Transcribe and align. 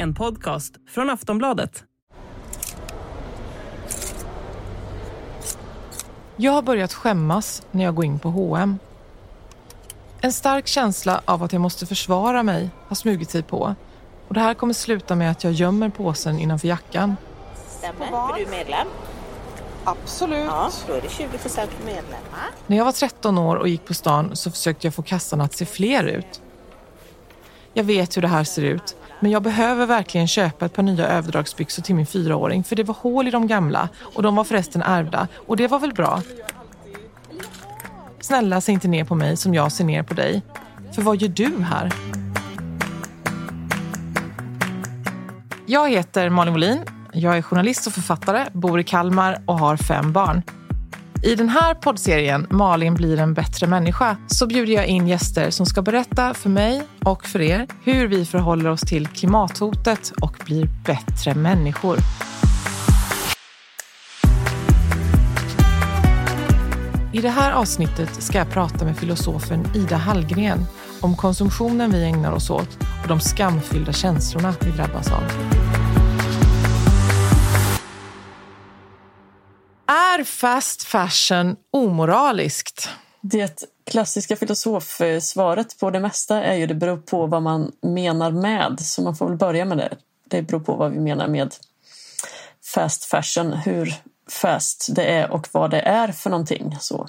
En 0.00 0.14
podcast 0.14 0.74
från 0.88 1.10
Aftonbladet. 1.10 1.84
Jag 6.36 6.52
har 6.52 6.62
börjat 6.62 6.92
skämmas 6.92 7.62
när 7.70 7.84
jag 7.84 7.94
går 7.94 8.04
in 8.04 8.18
på 8.18 8.30
H&M. 8.30 8.78
En 10.20 10.32
stark 10.32 10.66
känsla 10.66 11.20
av 11.24 11.42
att 11.42 11.52
jag 11.52 11.60
måste 11.60 11.86
försvara 11.86 12.42
mig 12.42 12.70
har 12.88 12.96
smugit 12.96 13.30
sig 13.30 13.42
på. 13.42 13.74
Och 14.28 14.34
det 14.34 14.40
här 14.40 14.54
kommer 14.54 14.74
sluta 14.74 15.16
med 15.16 15.30
att 15.30 15.44
jag 15.44 15.52
gömmer 15.52 15.88
påsen 15.88 16.38
innanför 16.38 16.68
jackan. 16.68 17.16
Stämmer. 17.68 18.06
Är 18.06 18.44
du 18.44 18.50
medlem? 18.50 18.86
Absolut. 19.84 20.46
Ja, 20.46 20.70
då 20.86 20.92
är 20.92 21.00
det 21.00 21.10
20 21.10 21.38
procent 21.38 21.70
för 21.70 21.84
medlemmar. 21.84 22.50
När 22.66 22.76
jag 22.76 22.84
var 22.84 22.92
13 22.92 23.38
år 23.38 23.56
och 23.56 23.68
gick 23.68 23.84
på 23.84 23.94
stan 23.94 24.36
så 24.36 24.50
försökte 24.50 24.86
jag 24.86 24.94
få 24.94 25.02
kassan 25.02 25.40
att 25.40 25.54
se 25.54 25.66
fler 25.66 26.04
ut. 26.04 26.42
Jag 27.72 27.84
vet 27.84 28.16
hur 28.16 28.22
det 28.22 28.28
här 28.28 28.44
ser 28.44 28.62
ut, 28.62 28.96
men 29.20 29.30
jag 29.30 29.42
behöver 29.42 29.86
verkligen 29.86 30.28
köpa 30.28 30.66
ett 30.66 30.72
par 30.74 30.82
nya 30.82 31.06
överdragsbyxor 31.08 31.82
till 31.82 31.94
min 31.94 32.06
fyraåring 32.06 32.64
för 32.64 32.76
det 32.76 32.84
var 32.84 32.94
hål 32.94 33.28
i 33.28 33.30
de 33.30 33.46
gamla 33.46 33.88
och 34.00 34.22
de 34.22 34.36
var 34.36 34.44
förresten 34.44 34.82
ärvda 34.82 35.28
och 35.46 35.56
det 35.56 35.66
var 35.66 35.78
väl 35.78 35.94
bra. 35.94 36.22
Snälla 38.20 38.60
se 38.60 38.72
inte 38.72 38.88
ner 38.88 39.04
på 39.04 39.14
mig 39.14 39.36
som 39.36 39.54
jag 39.54 39.72
ser 39.72 39.84
ner 39.84 40.02
på 40.02 40.14
dig. 40.14 40.42
För 40.92 41.02
vad 41.02 41.22
gör 41.22 41.28
du 41.28 41.62
här? 41.62 41.92
Jag 45.66 45.90
heter 45.90 46.30
Malin 46.30 46.52
Molin. 46.52 46.84
Jag 47.12 47.36
är 47.36 47.42
journalist 47.42 47.86
och 47.86 47.92
författare, 47.92 48.46
bor 48.52 48.80
i 48.80 48.84
Kalmar 48.84 49.42
och 49.46 49.58
har 49.58 49.76
fem 49.76 50.12
barn. 50.12 50.42
I 51.22 51.34
den 51.34 51.48
här 51.48 51.74
poddserien 51.74 52.46
Malin 52.50 52.94
blir 52.94 53.18
en 53.18 53.34
bättre 53.34 53.66
människa 53.66 54.16
så 54.26 54.46
bjuder 54.46 54.72
jag 54.72 54.86
in 54.86 55.08
gäster 55.08 55.50
som 55.50 55.66
ska 55.66 55.82
berätta 55.82 56.34
för 56.34 56.50
mig 56.50 56.82
och 57.04 57.26
för 57.26 57.40
er 57.40 57.66
hur 57.84 58.08
vi 58.08 58.24
förhåller 58.24 58.70
oss 58.70 58.80
till 58.80 59.06
klimathotet 59.06 60.12
och 60.20 60.36
blir 60.44 60.68
bättre 60.86 61.34
människor. 61.34 61.96
I 67.12 67.20
det 67.20 67.30
här 67.30 67.52
avsnittet 67.52 68.22
ska 68.22 68.38
jag 68.38 68.50
prata 68.50 68.84
med 68.84 68.96
filosofen 68.96 69.66
Ida 69.74 69.96
Hallgren 69.96 70.64
om 71.00 71.16
konsumtionen 71.16 71.90
vi 71.90 72.04
ägnar 72.04 72.32
oss 72.32 72.50
åt 72.50 72.78
och 73.02 73.08
de 73.08 73.20
skamfyllda 73.20 73.92
känslorna 73.92 74.54
vi 74.60 74.70
drabbas 74.70 75.12
av. 75.12 75.22
Är 80.14 80.24
fast 80.24 80.82
fashion 80.82 81.56
omoraliskt? 81.70 82.88
Det 83.20 83.64
klassiska 83.90 84.36
filosofsvaret 84.36 85.78
på 85.78 85.90
det 85.90 86.00
mesta 86.00 86.42
är 86.42 86.54
ju 86.54 86.66
det 86.66 86.74
beror 86.74 86.96
på 86.96 87.26
vad 87.26 87.42
man 87.42 87.72
menar 87.82 88.30
med. 88.30 88.80
Så 88.80 89.02
man 89.02 89.16
får 89.16 89.28
väl 89.28 89.36
börja 89.36 89.64
med 89.64 89.78
det. 89.78 89.96
Det 90.28 90.42
beror 90.42 90.60
på 90.60 90.74
vad 90.74 90.92
vi 90.92 91.00
menar 91.00 91.28
med 91.28 91.54
fast 92.74 93.04
fashion. 93.04 93.52
Hur 93.52 93.94
fast 94.30 94.86
det 94.94 95.04
är 95.04 95.30
och 95.30 95.48
vad 95.52 95.70
det 95.70 95.80
är 95.80 96.12
för 96.12 96.30
någonting. 96.30 96.76
Så. 96.80 97.08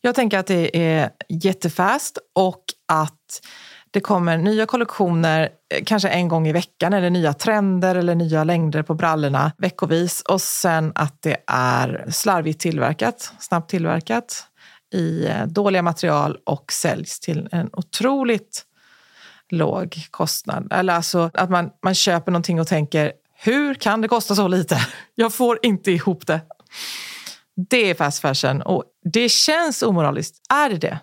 Jag 0.00 0.14
tänker 0.14 0.38
att 0.38 0.46
det 0.46 0.76
är 0.76 1.10
jättefast 1.28 2.18
och 2.32 2.62
att 2.86 3.40
det 3.94 4.00
kommer 4.00 4.38
nya 4.38 4.66
kollektioner 4.66 5.48
eh, 5.74 5.84
kanske 5.84 6.08
en 6.08 6.28
gång 6.28 6.48
i 6.48 6.52
veckan 6.52 6.92
eller 6.92 7.10
nya 7.10 7.32
trender 7.32 7.94
eller 7.94 8.14
nya 8.14 8.44
längder 8.44 8.82
på 8.82 8.94
brallorna 8.94 9.52
veckovis 9.58 10.22
och 10.22 10.40
sen 10.40 10.92
att 10.94 11.22
det 11.22 11.36
är 11.46 12.06
slarvigt 12.10 12.60
tillverkat, 12.60 13.32
snabbt 13.38 13.70
tillverkat 13.70 14.46
i 14.94 15.26
eh, 15.26 15.46
dåliga 15.46 15.82
material 15.82 16.38
och 16.46 16.72
säljs 16.72 17.20
till 17.20 17.48
en 17.52 17.70
otroligt 17.72 18.62
låg 19.50 19.96
kostnad. 20.10 20.72
Eller 20.72 20.94
alltså 20.94 21.30
att 21.34 21.50
man, 21.50 21.70
man 21.82 21.94
köper 21.94 22.32
någonting 22.32 22.60
och 22.60 22.66
tänker 22.66 23.12
hur 23.34 23.74
kan 23.74 24.00
det 24.00 24.08
kosta 24.08 24.34
så 24.34 24.48
lite? 24.48 24.86
Jag 25.14 25.34
får 25.34 25.58
inte 25.62 25.90
ihop 25.90 26.26
det. 26.26 26.40
Det 27.70 27.90
är 27.90 27.94
fast 27.94 28.20
fashion 28.20 28.62
och 28.62 28.84
det 29.12 29.28
känns 29.28 29.82
omoraliskt. 29.82 30.36
Är 30.52 30.70
det 30.70 30.78
det? 30.78 30.98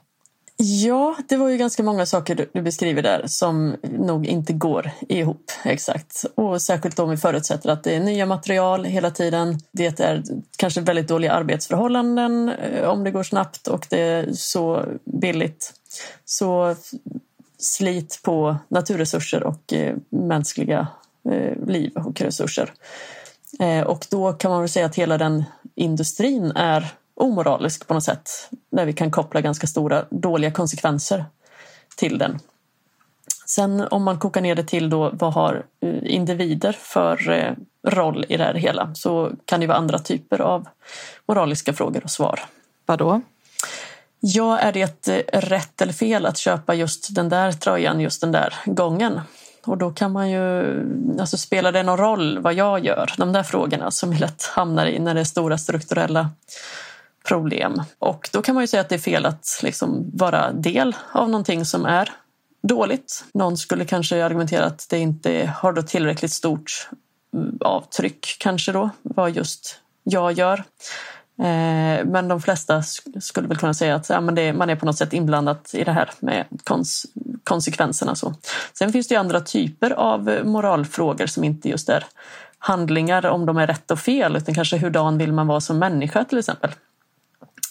Ja, 0.63 1.15
det 1.27 1.37
var 1.37 1.49
ju 1.49 1.57
ganska 1.57 1.83
många 1.83 2.05
saker 2.05 2.47
du 2.53 2.61
beskriver 2.61 3.01
där 3.01 3.23
som 3.27 3.75
nog 3.81 4.25
inte 4.25 4.53
går 4.53 4.91
ihop 5.09 5.51
exakt. 5.63 6.25
Och 6.35 6.61
särskilt 6.61 6.99
om 6.99 7.09
vi 7.09 7.17
förutsätter 7.17 7.69
att 7.69 7.83
det 7.83 7.95
är 7.95 7.99
nya 7.99 8.25
material 8.25 8.85
hela 8.85 9.11
tiden. 9.11 9.59
Det 9.71 9.99
är 9.99 10.23
kanske 10.57 10.81
väldigt 10.81 11.07
dåliga 11.07 11.31
arbetsförhållanden 11.31 12.49
eh, 12.49 12.89
om 12.89 13.03
det 13.03 13.11
går 13.11 13.23
snabbt 13.23 13.67
och 13.67 13.87
det 13.89 13.99
är 14.01 14.33
så 14.33 14.85
billigt. 15.21 15.73
Så 16.25 16.75
slit 17.57 18.19
på 18.23 18.57
naturresurser 18.67 19.43
och 19.43 19.73
eh, 19.73 19.95
mänskliga 20.09 20.87
eh, 21.29 21.67
liv 21.67 21.91
och 21.95 22.21
resurser. 22.21 22.73
Eh, 23.59 23.81
och 23.81 24.05
då 24.09 24.33
kan 24.33 24.51
man 24.51 24.59
väl 24.59 24.69
säga 24.69 24.85
att 24.85 24.95
hela 24.95 25.17
den 25.17 25.43
industrin 25.75 26.51
är 26.55 26.93
omoralisk 27.15 27.87
på 27.87 27.93
något 27.93 28.03
sätt. 28.03 28.29
Där 28.71 28.85
vi 28.85 28.93
kan 28.93 29.11
koppla 29.11 29.41
ganska 29.41 29.67
stora 29.67 30.05
dåliga 30.09 30.51
konsekvenser 30.51 31.25
till 31.95 32.17
den. 32.17 32.39
Sen 33.45 33.87
om 33.91 34.03
man 34.03 34.19
kokar 34.19 34.41
ner 34.41 34.55
det 34.55 34.63
till 34.63 34.89
då 34.89 35.09
vad 35.13 35.33
har 35.33 35.65
individer 36.03 36.71
för 36.71 37.55
roll 37.87 38.25
i 38.29 38.37
det 38.37 38.43
här 38.43 38.53
hela 38.53 38.95
så 38.95 39.31
kan 39.45 39.59
det 39.59 39.67
vara 39.67 39.77
andra 39.77 39.99
typer 39.99 40.41
av 40.41 40.67
moraliska 41.25 41.73
frågor 41.73 42.03
och 42.03 42.11
svar. 42.11 42.39
Vadå? 42.85 43.21
Ja, 44.19 44.59
är 44.59 44.71
det 44.71 45.23
rätt 45.33 45.81
eller 45.81 45.93
fel 45.93 46.25
att 46.25 46.37
köpa 46.37 46.73
just 46.73 47.15
den 47.15 47.29
där 47.29 47.51
tröjan 47.51 47.99
just 47.99 48.21
den 48.21 48.31
där 48.31 48.53
gången? 48.65 49.21
Och 49.65 49.77
då 49.77 49.91
kan 49.91 50.11
man 50.11 50.29
ju, 50.29 50.65
alltså 51.19 51.37
spelar 51.37 51.71
det 51.71 51.83
någon 51.83 51.97
roll 51.97 52.39
vad 52.39 52.53
jag 52.53 52.85
gör? 52.85 53.13
De 53.17 53.33
där 53.33 53.43
frågorna 53.43 53.91
som 53.91 54.09
vi 54.09 54.17
lätt 54.17 54.43
hamnar 54.43 54.85
i 54.85 54.99
när 54.99 55.13
det 55.13 55.19
är 55.19 55.25
stora 55.25 55.57
strukturella 55.57 56.29
problem. 57.23 57.83
Och 57.99 58.29
då 58.33 58.41
kan 58.41 58.55
man 58.55 58.63
ju 58.63 58.67
säga 58.67 58.81
att 58.81 58.89
det 58.89 58.95
är 58.95 58.99
fel 58.99 59.25
att 59.25 59.59
liksom 59.63 60.11
vara 60.13 60.51
del 60.51 60.95
av 61.11 61.29
någonting 61.29 61.65
som 61.65 61.85
är 61.85 62.09
dåligt. 62.63 63.23
Någon 63.33 63.57
skulle 63.57 63.85
kanske 63.85 64.25
argumentera 64.25 64.65
att 64.65 64.87
det 64.89 64.99
inte 64.99 65.53
har 65.57 65.73
då 65.73 65.81
tillräckligt 65.81 66.31
stort 66.31 66.89
mm, 67.33 67.57
avtryck 67.61 68.35
kanske 68.39 68.71
då, 68.71 68.89
vad 69.01 69.31
just 69.31 69.79
jag 70.03 70.31
gör. 70.31 70.63
Eh, 71.39 72.05
men 72.05 72.27
de 72.27 72.41
flesta 72.41 72.83
skulle 73.19 73.47
väl 73.47 73.57
kunna 73.57 73.73
säga 73.73 73.95
att 73.95 74.09
ja, 74.09 74.21
men 74.21 74.35
det, 74.35 74.53
man 74.53 74.69
är 74.69 74.75
på 74.75 74.85
något 74.85 74.97
sätt 74.97 75.13
inblandad 75.13 75.57
i 75.73 75.83
det 75.83 75.91
här 75.91 76.11
med 76.19 76.45
kons 76.63 77.05
konsekvenserna. 77.43 78.15
Så. 78.15 78.33
Sen 78.73 78.91
finns 78.91 79.07
det 79.07 79.15
andra 79.15 79.41
typer 79.41 79.91
av 79.91 80.39
moralfrågor 80.43 81.25
som 81.25 81.43
inte 81.43 81.69
just 81.69 81.89
är 81.89 82.05
handlingar 82.57 83.25
om 83.25 83.45
de 83.45 83.57
är 83.57 83.67
rätt 83.67 83.91
och 83.91 83.99
fel 83.99 84.35
utan 84.35 84.55
kanske 84.55 84.77
hurdan 84.77 85.17
vill 85.17 85.33
man 85.33 85.47
vara 85.47 85.61
som 85.61 85.79
människa 85.79 86.23
till 86.23 86.37
exempel. 86.37 86.71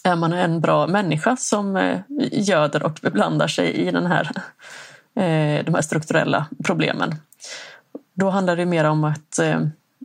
Är 0.02 0.16
man 0.16 0.32
en 0.32 0.60
bra 0.60 0.86
människa 0.86 1.36
som 1.36 1.76
eh, 1.76 1.98
göder 2.32 2.82
och 2.82 2.98
beblandar 3.02 3.48
sig 3.48 3.72
i 3.72 3.90
den 3.90 4.06
här, 4.06 4.30
eh, 5.16 5.64
de 5.64 5.74
här 5.74 5.82
strukturella 5.82 6.46
problemen. 6.64 7.14
Då 8.14 8.30
handlar 8.30 8.56
det 8.56 8.66
mer 8.66 8.84
om 8.84 9.04
att 9.04 9.38
eh, 9.38 9.60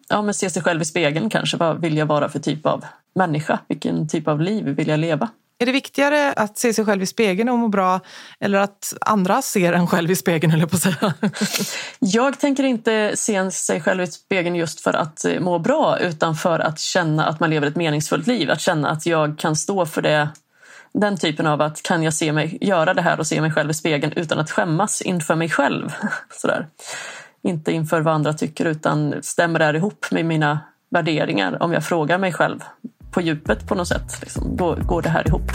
ja, 0.10 0.22
men 0.22 0.34
se 0.34 0.50
sig 0.50 0.62
själv 0.62 0.82
i 0.82 0.86
spegeln 0.86 1.30
kanske. 1.30 1.58
Vad 1.58 1.82
vill 1.82 1.98
jag 1.98 2.06
vara 2.06 2.30
för 2.30 2.40
typ 2.40 2.66
av 2.66 2.86
människa? 3.16 3.60
Vilken 3.68 4.08
typ 4.08 4.28
av 4.28 4.42
liv 4.42 4.66
vill 4.66 4.88
jag 4.88 5.00
leva? 5.00 5.30
Är 5.58 5.66
det 5.66 5.72
viktigare 5.72 6.34
att 6.34 6.58
se 6.58 6.74
sig 6.74 6.86
själv 6.86 7.04
i 7.04 7.06
spegeln 7.06 7.50
och 7.50 7.60
må 7.60 7.68
bra 7.68 8.00
eller 8.40 8.58
att 8.58 8.94
andra 9.02 9.42
ser 9.42 9.74
en 9.74 9.88
själv 9.88 10.12
i 10.12 10.16
spegeln, 10.16 10.54
eller 10.54 10.66
på 10.66 10.78
säga? 10.78 11.14
Jag 12.00 12.40
tänker 12.40 12.64
inte 12.64 13.12
se 13.16 13.52
sig 13.52 13.82
själv 13.82 14.04
i 14.04 14.08
spegeln 14.08 14.56
just 14.56 14.82
för 14.82 14.94
att 14.94 15.26
eh, 15.26 15.40
må 15.40 15.60
bra 15.60 16.00
utan 16.00 16.36
för 16.36 16.60
att 16.60 16.80
känna 16.80 17.26
att 17.26 17.40
man 17.40 17.50
lever 17.50 17.68
ett 17.68 17.76
meningsfullt 17.76 18.28
liv. 18.28 18.52
Att 18.52 18.62
känna 18.62 18.90
att 18.90 19.06
jag 19.06 19.38
kan 19.38 19.56
stå 19.56 19.86
för 19.86 20.02
det. 20.02 20.30
Den 20.94 21.18
typen 21.18 21.48
av 21.48 21.62
att 21.62 21.84
kan 21.84 22.04
jag 22.04 22.14
se 22.14 22.32
mig 22.32 22.58
göra 22.62 22.94
det 22.94 23.02
här 23.02 23.20
och 23.20 23.28
se 23.28 23.42
mig 23.42 23.52
själv 23.52 23.72
i 23.72 23.74
spegeln 23.74 24.14
utan 24.16 24.40
att 24.40 24.52
skämmas 24.52 25.02
inför 25.02 25.36
mig 25.36 25.50
själv. 25.50 25.94
Sådär. 26.32 26.68
Inte 27.44 27.72
inför 27.72 28.02
vad 28.02 28.14
andra 28.14 28.34
tycker 28.34 28.66
utan 28.66 29.16
stämmer 29.22 29.60
det 29.60 29.66
här 29.66 29.74
ihop 29.74 30.06
med 30.12 30.26
mina 30.26 30.60
värderingar 30.90 31.64
om 31.64 31.74
jag 31.74 31.86
frågar 31.86 32.18
mig 32.18 32.34
själv 32.34 32.60
på 33.16 33.22
djupet 33.22 33.68
på 33.68 33.76
något 33.76 33.88
sätt. 33.88 34.22
Liksom, 34.22 34.58
går, 34.58 34.76
går 34.76 35.02
det 35.02 35.10
här 35.10 35.28
ihop? 35.28 35.52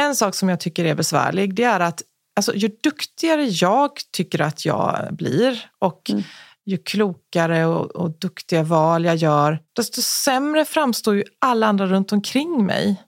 En 0.00 0.16
sak 0.16 0.34
som 0.34 0.48
jag 0.48 0.60
tycker 0.60 0.84
är 0.84 0.94
besvärlig 0.94 1.54
det 1.54 1.64
är 1.64 1.80
att 1.80 2.02
alltså, 2.36 2.54
ju 2.54 2.68
duktigare 2.82 3.44
jag 3.44 3.90
tycker 4.12 4.40
att 4.40 4.64
jag 4.64 5.08
blir 5.10 5.70
och 5.78 6.10
mm. 6.10 6.22
ju 6.66 6.78
klokare 6.78 7.66
och, 7.66 7.90
och 7.90 8.18
duktiga 8.18 8.62
val 8.62 9.04
jag 9.04 9.16
gör, 9.16 9.58
desto 9.72 10.02
sämre 10.02 10.64
framstår 10.64 11.14
ju 11.14 11.24
alla 11.38 11.66
andra 11.66 11.86
runt 11.86 12.12
omkring 12.12 12.66
mig. 12.66 13.02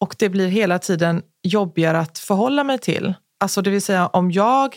Och 0.00 0.14
det 0.18 0.28
blir 0.28 0.48
hela 0.48 0.78
tiden 0.78 1.22
jobbigare 1.42 1.98
att 1.98 2.18
förhålla 2.18 2.64
mig 2.64 2.78
till. 2.78 3.14
Alltså 3.40 3.62
det 3.62 3.70
vill 3.70 3.82
säga 3.82 4.06
om 4.06 4.30
jag 4.30 4.76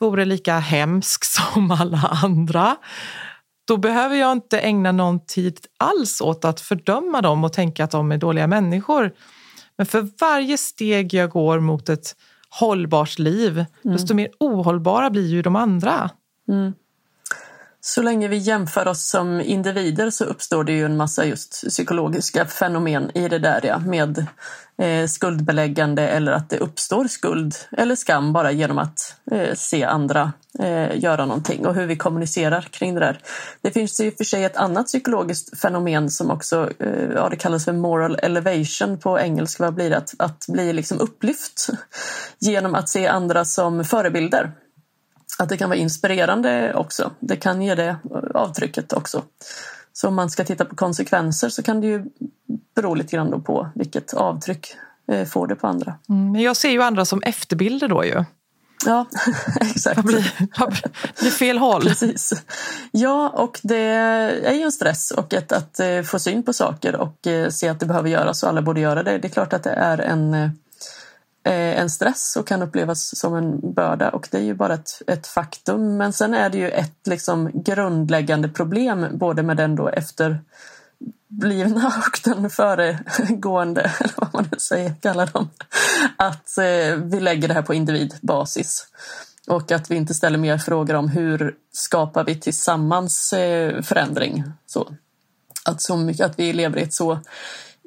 vore 0.00 0.24
lika 0.24 0.58
hemsk 0.58 1.24
som 1.54 1.70
alla 1.70 2.18
andra 2.22 2.76
då 3.68 3.76
behöver 3.76 4.16
jag 4.16 4.32
inte 4.32 4.58
ägna 4.58 4.92
någon 4.92 5.20
tid 5.20 5.58
alls 5.76 6.20
åt 6.20 6.44
att 6.44 6.60
fördöma 6.60 7.20
dem 7.20 7.44
och 7.44 7.52
tänka 7.52 7.84
att 7.84 7.90
de 7.90 8.12
är 8.12 8.18
dåliga 8.18 8.46
människor. 8.46 9.12
Men 9.76 9.86
för 9.86 10.08
varje 10.20 10.58
steg 10.58 11.14
jag 11.14 11.30
går 11.30 11.60
mot 11.60 11.88
ett 11.88 12.16
hållbart 12.50 13.18
liv, 13.18 13.52
mm. 13.52 13.96
desto 13.96 14.14
mer 14.14 14.28
ohållbara 14.40 15.10
blir 15.10 15.26
ju 15.26 15.42
de 15.42 15.56
andra. 15.56 16.10
Mm. 16.48 16.72
Så 17.80 18.02
länge 18.02 18.28
vi 18.28 18.36
jämför 18.36 18.88
oss 18.88 19.08
som 19.08 19.40
individer 19.40 20.10
så 20.10 20.24
uppstår 20.24 20.64
det 20.64 20.72
ju 20.72 20.84
en 20.84 20.96
massa 20.96 21.24
just 21.24 21.64
psykologiska 21.68 22.46
fenomen 22.46 23.10
i 23.14 23.28
det 23.28 23.38
där 23.38 23.60
ja, 23.66 23.78
med 23.78 24.26
eh, 24.78 25.06
skuldbeläggande 25.06 26.08
eller 26.08 26.32
att 26.32 26.50
det 26.50 26.58
uppstår 26.58 27.04
skuld 27.04 27.54
eller 27.72 27.94
skam 27.94 28.32
bara 28.32 28.52
genom 28.52 28.78
att 28.78 29.14
eh, 29.30 29.54
se 29.54 29.84
andra 29.84 30.32
eh, 30.58 30.98
göra 30.98 31.26
någonting 31.26 31.66
och 31.66 31.74
hur 31.74 31.86
vi 31.86 31.96
kommunicerar 31.96 32.62
kring 32.62 32.94
det 32.94 33.00
där. 33.00 33.20
Det 33.62 33.70
finns 33.70 34.00
ju 34.00 34.12
för 34.12 34.24
sig 34.24 34.44
ett 34.44 34.56
annat 34.56 34.86
psykologiskt 34.86 35.60
fenomen 35.60 36.10
som 36.10 36.30
också 36.30 36.70
eh, 36.78 37.12
ja, 37.14 37.28
det 37.28 37.36
kallas 37.36 37.64
för 37.64 37.72
moral 37.72 38.18
elevation 38.22 38.98
på 38.98 39.20
engelska. 39.20 39.64
Vad 39.64 39.74
blir 39.74 39.90
det? 39.90 39.96
Att, 39.96 40.14
att 40.18 40.46
bli 40.48 40.72
liksom 40.72 41.00
upplyft 41.00 41.66
genom 42.38 42.74
att 42.74 42.88
se 42.88 43.06
andra 43.06 43.44
som 43.44 43.84
förebilder 43.84 44.52
att 45.38 45.48
det 45.48 45.56
kan 45.56 45.70
vara 45.70 45.78
inspirerande 45.78 46.74
också. 46.74 47.10
Det 47.20 47.36
kan 47.36 47.62
ge 47.62 47.74
det 47.74 47.96
avtrycket 48.34 48.92
också. 48.92 49.22
Så 49.92 50.08
om 50.08 50.14
man 50.14 50.30
ska 50.30 50.44
titta 50.44 50.64
på 50.64 50.76
konsekvenser 50.76 51.48
så 51.48 51.62
kan 51.62 51.80
det 51.80 51.86
ju 51.86 52.04
bero 52.74 52.94
lite 52.94 53.16
grann 53.16 53.42
på 53.42 53.68
vilket 53.74 54.14
avtryck 54.14 54.76
eh, 55.12 55.26
får 55.26 55.46
det 55.46 55.54
på 55.54 55.66
andra. 55.66 55.94
Mm, 56.08 56.32
men 56.32 56.42
jag 56.42 56.56
ser 56.56 56.70
ju 56.70 56.82
andra 56.82 57.04
som 57.04 57.22
efterbilder 57.22 57.88
då 57.88 58.04
ju. 58.04 58.24
Ja, 58.86 59.06
exakt. 59.60 59.96
Det 59.96 60.02
blir, 60.02 60.32
blir 61.20 61.30
fel 61.30 61.58
håll. 61.58 61.82
Precis. 61.82 62.32
Ja, 62.90 63.28
och 63.28 63.60
det 63.62 63.84
är 64.44 64.54
ju 64.54 64.62
en 64.62 64.72
stress 64.72 65.10
och 65.10 65.34
ett, 65.34 65.52
att 65.52 65.80
eh, 65.80 66.02
få 66.02 66.18
syn 66.18 66.42
på 66.42 66.52
saker 66.52 66.96
och 66.96 67.26
eh, 67.26 67.48
se 67.48 67.68
att 67.68 67.80
det 67.80 67.86
behöver 67.86 68.08
göras 68.08 68.42
och 68.42 68.48
alla 68.48 68.62
borde 68.62 68.80
göra 68.80 69.02
det. 69.02 69.18
Det 69.18 69.28
är 69.28 69.32
klart 69.32 69.52
att 69.52 69.62
det 69.62 69.70
är 69.70 69.98
en 69.98 70.34
Eh, 70.34 70.50
Eh, 71.44 71.80
en 71.80 71.90
stress 71.90 72.36
och 72.36 72.46
kan 72.46 72.62
upplevas 72.62 73.18
som 73.18 73.34
en 73.34 73.72
börda 73.74 74.10
och 74.10 74.28
det 74.30 74.38
är 74.38 74.42
ju 74.42 74.54
bara 74.54 74.74
ett, 74.74 75.02
ett 75.06 75.26
faktum. 75.26 75.96
Men 75.96 76.12
sen 76.12 76.34
är 76.34 76.50
det 76.50 76.58
ju 76.58 76.70
ett 76.70 77.06
liksom 77.06 77.50
grundläggande 77.54 78.48
problem 78.48 79.06
både 79.12 79.42
med 79.42 79.56
den 79.56 79.76
då 79.76 79.88
efterblivna 79.88 81.86
och 82.06 82.20
den 82.24 82.50
föregående, 82.50 83.80
eller 84.00 84.14
vad 84.16 84.34
man 84.34 84.48
nu 84.52 84.58
säger, 84.58 84.94
kallar 85.00 85.26
dem. 85.26 85.50
Att 86.16 86.58
eh, 86.58 86.96
vi 86.96 87.20
lägger 87.20 87.48
det 87.48 87.54
här 87.54 87.62
på 87.62 87.74
individbasis 87.74 88.86
och 89.46 89.72
att 89.72 89.90
vi 89.90 89.96
inte 89.96 90.14
ställer 90.14 90.38
mer 90.38 90.58
frågor 90.58 90.94
om 90.94 91.08
hur 91.08 91.54
skapar 91.72 92.24
vi 92.24 92.40
tillsammans 92.40 93.32
eh, 93.32 93.82
förändring. 93.82 94.44
Så, 94.66 94.92
att, 95.64 95.82
så 95.82 95.96
mycket, 95.96 96.26
att 96.26 96.38
vi 96.38 96.52
lever 96.52 96.78
i 96.78 96.82
ett 96.82 96.94
så 96.94 97.18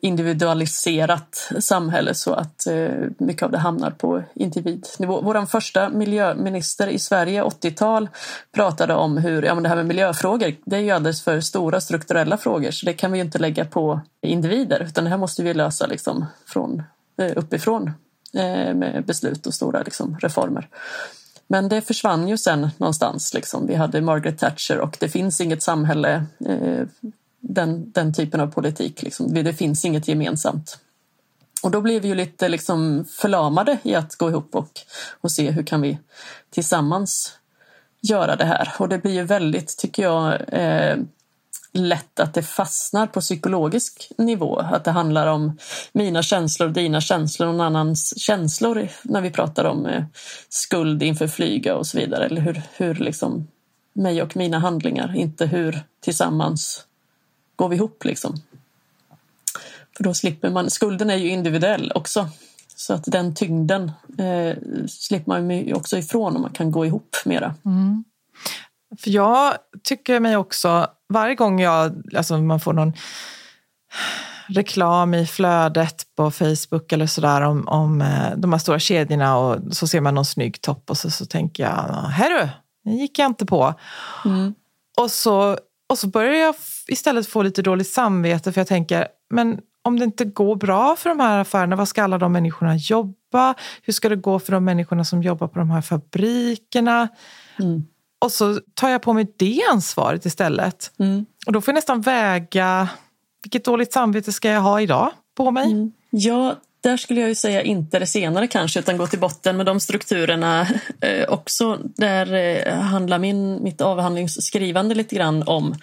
individualiserat 0.01 1.51
samhälle 1.59 2.13
så 2.13 2.33
att 2.33 2.68
eh, 2.68 2.89
mycket 3.18 3.44
av 3.44 3.51
det 3.51 3.57
hamnar 3.57 3.92
på 3.92 4.24
individnivå. 4.33 5.21
Vår 5.21 5.45
första 5.45 5.89
miljöminister 5.89 6.88
i 6.88 7.00
Sverige, 7.00 7.44
80-tal, 7.44 8.09
pratade 8.51 8.94
om 8.94 9.18
hur 9.18 9.44
ja, 9.44 9.53
men 9.53 9.63
det 9.63 9.69
här 9.69 9.75
med 9.75 9.86
miljöfrågor, 9.86 10.56
det 10.65 10.75
är 10.75 10.80
ju 10.80 10.92
alldeles 10.92 11.24
för 11.24 11.42
stora 11.42 11.81
strukturella 11.81 12.38
frågor 12.38 12.71
så 12.71 12.86
det 12.86 12.94
kan 12.94 13.12
vi 13.12 13.18
ju 13.18 13.25
inte 13.25 13.39
lägga 13.39 13.65
på 13.65 14.01
individer 14.21 14.80
utan 14.80 15.03
det 15.03 15.09
här 15.09 15.18
måste 15.18 15.44
vi 15.44 15.53
lösa 15.53 15.88
liksom 15.88 16.25
från, 16.45 16.83
eh, 17.18 17.31
uppifrån 17.36 17.92
eh, 18.33 18.74
med 18.74 19.04
beslut 19.07 19.47
och 19.47 19.54
stora 19.54 19.81
liksom, 19.81 20.18
reformer. 20.21 20.68
Men 21.47 21.69
det 21.69 21.81
försvann 21.81 22.27
ju 22.27 22.38
sen 22.38 22.69
någonstans. 22.77 23.33
Liksom. 23.33 23.68
Vi 23.68 23.75
hade 23.75 24.01
Margaret 24.01 24.39
Thatcher 24.39 24.80
och 24.80 24.97
det 25.00 25.09
finns 25.09 25.42
inget 25.42 25.63
samhälle 25.63 26.25
eh, 26.45 26.88
den, 27.42 27.92
den 27.92 28.14
typen 28.14 28.42
av 28.42 28.48
politik. 28.48 29.02
Liksom. 29.02 29.34
Det 29.34 29.54
finns 29.54 29.86
inget 29.86 30.08
gemensamt. 30.08 30.80
Och 31.64 31.72
då 31.72 31.82
blir 31.82 32.02
vi 32.02 32.08
ju 32.08 32.16
lite 32.16 32.50
liksom 32.50 33.06
förlamade 33.10 33.78
i 33.84 33.96
att 33.96 34.16
gå 34.16 34.30
ihop 34.30 34.56
och, 34.56 34.80
och 35.22 35.32
se 35.32 35.52
hur 35.52 35.64
kan 35.64 35.82
vi 35.82 35.98
tillsammans 36.50 37.38
göra 38.02 38.36
det 38.36 38.46
här. 38.46 38.74
Och 38.80 38.90
det 38.90 38.98
blir 38.98 39.14
ju 39.14 39.24
väldigt, 39.24 39.78
tycker 39.78 40.04
jag, 40.04 40.42
eh, 40.48 40.98
lätt 41.74 42.20
att 42.20 42.34
det 42.34 42.44
fastnar 42.44 43.08
på 43.08 43.22
psykologisk 43.22 44.12
nivå. 44.18 44.60
Att 44.60 44.84
det 44.84 44.92
handlar 44.92 45.28
om 45.28 45.58
mina 45.94 46.24
känslor, 46.24 46.70
dina 46.70 47.02
känslor 47.02 47.48
och 47.50 47.56
någon 47.56 47.66
annans 47.66 48.20
känslor 48.20 48.88
när 49.04 49.22
vi 49.22 49.32
pratar 49.32 49.66
om 49.66 49.86
eh, 49.86 50.04
skuld 50.50 51.04
inför 51.04 51.28
flyga 51.28 51.76
och 51.76 51.88
så 51.88 51.98
vidare. 51.98 52.26
Eller 52.26 52.42
hur, 52.42 52.62
hur 52.74 52.96
liksom 52.96 53.48
mig 53.94 54.22
och 54.22 54.38
mina 54.38 54.60
handlingar, 54.60 55.16
inte 55.16 55.46
hur 55.46 55.80
tillsammans 56.00 56.86
går 57.62 57.69
vi 57.69 57.75
ihop 57.75 58.06
liksom. 58.06 58.36
För 59.98 60.04
då 60.04 60.13
slipper 60.13 60.50
man, 60.50 60.69
skulden 60.69 61.10
är 61.10 61.16
ju 61.16 61.30
individuell 61.30 61.92
också. 61.96 62.30
Så 62.75 62.94
att 62.94 63.04
den 63.06 63.36
tyngden 63.36 63.92
eh, 64.18 64.58
slipper 64.88 65.28
man 65.28 65.50
ju 65.50 65.74
också 65.74 65.98
ifrån 65.98 66.36
om 66.36 66.42
man 66.42 66.52
kan 66.52 66.72
gå 66.72 66.86
ihop 66.86 67.16
mera. 67.25 67.56
Mm. 67.66 68.04
För 69.00 69.10
jag 69.10 69.54
tycker 69.84 70.19
mig 70.19 70.38
också, 70.38 70.88
varje 71.10 71.36
gång 71.36 71.62
jag, 71.62 72.04
alltså 72.16 72.38
man 72.38 72.60
får 72.60 72.74
någon 72.74 72.94
reklam 74.48 75.14
i 75.14 75.28
flödet 75.28 76.04
på 76.18 76.31
Facebook 76.31 76.92
eller 76.92 77.07
sådär 77.07 77.42
om, 77.42 77.68
om 77.68 78.02
eh, 78.02 78.38
de 78.38 78.54
här 78.54 78.60
stora 78.60 78.80
kedjorna 78.80 79.38
och 79.38 79.75
så 79.75 79.88
ser 79.88 80.02
man 80.02 80.16
någon 80.16 80.25
snygg 80.25 80.62
topp 80.62 80.90
och 80.90 80.98
så, 80.98 81.12
så 81.12 81.25
tänker 81.25 81.64
jag, 81.64 81.94
herru, 81.94 82.50
det 82.84 82.92
gick 82.92 83.19
jag 83.19 83.25
inte 83.25 83.46
på. 83.46 83.74
Mm. 84.25 84.54
Och 84.98 85.12
så 85.12 85.57
och 85.92 86.00
så 86.00 86.08
börjar 86.08 86.34
jag 86.34 86.56
istället 86.88 87.28
få 87.28 87.42
lite 87.42 87.62
dåligt 87.62 87.90
samvete 87.90 88.52
för 88.52 88.62
jag 88.62 88.68
tänker, 88.68 89.08
men 89.30 89.60
om 89.82 90.00
det 90.00 90.06
inte 90.06 90.26
går 90.26 90.56
bra 90.56 90.96
för 90.96 91.10
de 91.10 91.20
här 91.20 91.40
affärerna, 91.40 91.76
vad 91.76 91.88
ska 91.88 92.04
alla 92.04 92.18
de 92.18 92.31
människorna 92.31 92.76
jobba? 92.76 93.56
Hur 93.83 93.94
ska 93.94 94.10
det 94.10 94.16
gå 94.16 94.40
för 94.40 94.52
de 94.52 94.66
människorna 94.66 95.06
som 95.06 95.24
jobbar 95.24 95.48
på 95.48 95.60
de 95.60 95.71
här 95.71 95.81
fabrikerna? 95.81 97.07
Mm. 97.60 97.83
Och 98.19 98.31
så 98.31 98.60
tar 98.74 98.90
jag 98.90 99.02
på 99.02 99.14
mig 99.14 99.33
det 99.38 99.62
ansvaret 99.71 100.26
istället. 100.26 100.92
Mm. 101.00 101.26
Och 101.48 101.54
då 101.54 101.62
får 101.62 101.71
jag 101.71 101.76
nästan 101.76 102.02
väga, 102.02 102.90
vilket 103.44 103.66
dåligt 103.66 103.94
samvete 103.94 104.31
ska 104.31 104.50
jag 104.50 104.62
ha 104.62 104.81
idag 104.81 105.12
på 105.38 105.52
mig? 105.52 105.71
Mm. 105.71 105.92
Ja, 106.10 106.56
där 106.81 106.97
skulle 106.97 107.19
jag 107.19 107.30
ju 107.30 107.35
säga 107.35 107.61
inte 107.61 108.00
det 108.00 108.06
senare 108.06 108.47
kanske, 108.47 108.80
utan 108.80 108.97
gå 108.97 109.07
till 109.07 109.19
botten 109.19 109.57
med 109.57 109.66
de 109.66 109.80
strukturerna 109.80 110.61
eh, 111.02 111.30
också. 111.30 111.80
Där 111.83 112.33
eh, 112.33 112.73
handlar 112.73 113.19
min, 113.19 113.64
mitt 113.64 113.81
avhandlingsskrivande 113.81 114.95
lite 114.95 115.16
grann 115.16 115.44
om 115.45 115.76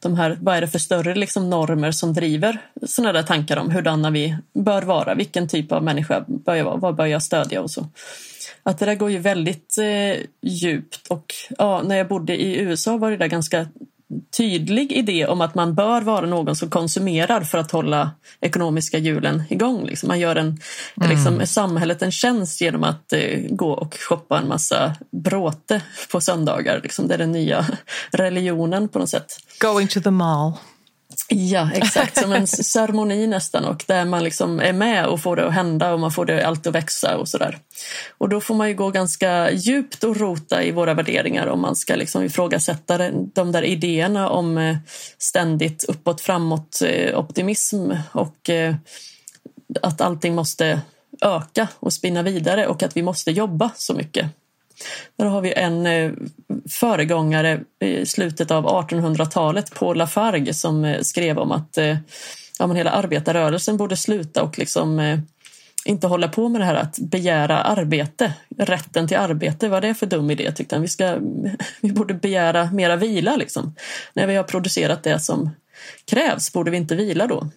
de 0.00 0.14
här, 0.14 0.38
vad 0.40 0.56
är 0.56 0.60
det 0.60 0.68
för 0.68 0.78
större 0.78 1.14
liksom, 1.14 1.50
normer 1.50 1.92
som 1.92 2.12
driver 2.12 2.58
sådana 2.86 3.12
där 3.12 3.22
tankar 3.22 3.56
om 3.56 3.70
hurdana 3.70 4.10
vi 4.10 4.36
bör 4.54 4.82
vara, 4.82 5.14
vilken 5.14 5.48
typ 5.48 5.72
av 5.72 5.84
människa 5.84 6.24
bör 6.26 6.54
jag 6.54 6.64
vara, 6.64 6.76
vad 6.76 6.94
bör 6.94 7.06
jag 7.06 7.22
stödja 7.22 7.62
och 7.62 7.70
så. 7.70 7.86
Att 8.62 8.78
det 8.78 8.86
där 8.86 8.94
går 8.94 9.10
ju 9.10 9.18
väldigt 9.18 9.78
eh, 9.78 10.22
djupt 10.42 11.06
och 11.08 11.34
ja, 11.58 11.82
när 11.82 11.96
jag 11.96 12.08
bodde 12.08 12.42
i 12.42 12.60
USA 12.60 12.96
var 12.96 13.10
det 13.10 13.16
där 13.16 13.26
ganska 13.26 13.66
tydlig 14.36 14.92
idé 14.92 15.26
om 15.26 15.40
att 15.40 15.54
man 15.54 15.74
bör 15.74 16.00
vara 16.00 16.26
någon 16.26 16.56
som 16.56 16.70
konsumerar 16.70 17.40
för 17.40 17.58
att 17.58 17.70
hålla 17.70 18.10
ekonomiska 18.40 18.98
hjulen 18.98 19.42
igång. 19.50 19.86
Liksom 19.86 20.08
man 20.08 20.20
gör 20.20 20.36
en, 20.36 20.58
mm. 20.96 21.10
liksom, 21.10 21.46
samhället 21.46 22.02
en 22.02 22.12
tjänst 22.12 22.60
genom 22.60 22.84
att 22.84 23.12
eh, 23.12 23.40
gå 23.50 23.70
och 23.70 23.94
shoppa 23.94 24.38
en 24.38 24.48
massa 24.48 24.96
bråte 25.24 25.82
på 26.12 26.20
söndagar. 26.20 26.80
Liksom. 26.82 27.08
Det 27.08 27.14
är 27.14 27.18
den 27.18 27.32
nya 27.32 27.66
religionen 28.10 28.88
på 28.88 28.98
något 28.98 29.08
sätt. 29.08 29.26
Going 29.60 29.88
to 29.88 30.00
the 30.00 30.10
mall. 30.10 30.52
Ja, 31.28 31.70
exakt. 31.74 32.18
Som 32.18 32.32
en 32.32 32.46
ceremoni 32.46 33.26
nästan 33.26 33.64
och 33.64 33.84
där 33.86 34.04
man 34.04 34.24
liksom 34.24 34.60
är 34.60 34.72
med 34.72 35.06
och 35.06 35.20
får 35.20 35.36
det 35.36 35.46
att 35.46 35.54
hända 35.54 35.92
och 35.92 36.00
man 36.00 36.12
får 36.12 36.24
det 36.24 36.46
allt 36.46 36.66
att 36.66 36.74
växa 36.74 37.16
och 37.16 37.28
sådär. 37.28 37.58
Och 38.18 38.28
då 38.28 38.40
får 38.40 38.54
man 38.54 38.68
ju 38.68 38.74
gå 38.74 38.90
ganska 38.90 39.50
djupt 39.50 40.04
och 40.04 40.16
rota 40.16 40.62
i 40.62 40.72
våra 40.72 40.94
värderingar 40.94 41.46
om 41.46 41.60
man 41.60 41.76
ska 41.76 41.96
liksom 41.96 42.22
ifrågasätta 42.22 43.10
de 43.10 43.52
där 43.52 43.62
idéerna 43.62 44.28
om 44.28 44.58
eh, 44.58 44.76
ständigt 45.18 45.84
uppåt-framåt-optimism 45.84 47.90
eh, 47.90 47.98
och 48.12 48.50
eh, 48.50 48.74
att 49.82 50.00
allting 50.00 50.34
måste 50.34 50.80
öka 51.20 51.68
och 51.80 51.92
spinna 51.92 52.22
vidare 52.22 52.66
och 52.66 52.82
att 52.82 52.96
vi 52.96 53.02
måste 53.02 53.30
jobba 53.30 53.70
så 53.76 53.94
mycket. 53.94 54.26
Där 55.16 55.26
har 55.26 55.40
vi 55.40 55.52
en 55.52 55.86
föregångare 56.70 57.60
i 57.80 58.06
slutet 58.06 58.50
av 58.50 58.66
1800-talet, 58.66 59.74
Paul 59.74 59.96
Lafargue, 59.96 60.54
som 60.54 60.84
eh, 60.84 61.00
skrev 61.00 61.38
om 61.38 61.52
att 61.52 61.78
eh, 61.78 61.96
ja, 62.58 62.66
men 62.66 62.76
hela 62.76 62.90
arbetarrörelsen 62.90 63.76
borde 63.76 63.96
sluta 63.96 64.42
och 64.42 64.58
liksom 64.58 64.98
eh, 64.98 65.18
inte 65.84 66.06
hålla 66.06 66.28
på 66.28 66.48
med 66.48 66.60
det 66.60 66.64
här 66.64 66.74
att 66.74 66.98
begära 66.98 67.58
arbete. 67.58 68.32
Rätten 68.58 69.08
till 69.08 69.16
arbete, 69.16 69.68
vad 69.68 69.84
är 69.84 69.88
det 69.88 69.94
för 69.94 70.06
dum 70.06 70.30
idé 70.30 70.52
tyckte 70.52 70.74
han. 70.74 70.82
Vi, 70.82 70.88
ska, 70.88 71.18
vi 71.80 71.92
borde 71.92 72.14
begära 72.14 72.70
mera 72.72 72.96
vila 72.96 73.36
liksom. 73.36 73.74
När 74.14 74.26
vi 74.26 74.36
har 74.36 74.44
producerat 74.44 75.02
det 75.02 75.20
som 75.20 75.50
krävs, 76.04 76.52
borde 76.52 76.70
vi 76.70 76.76
inte 76.76 76.96
vila 76.96 77.26
då? 77.26 77.50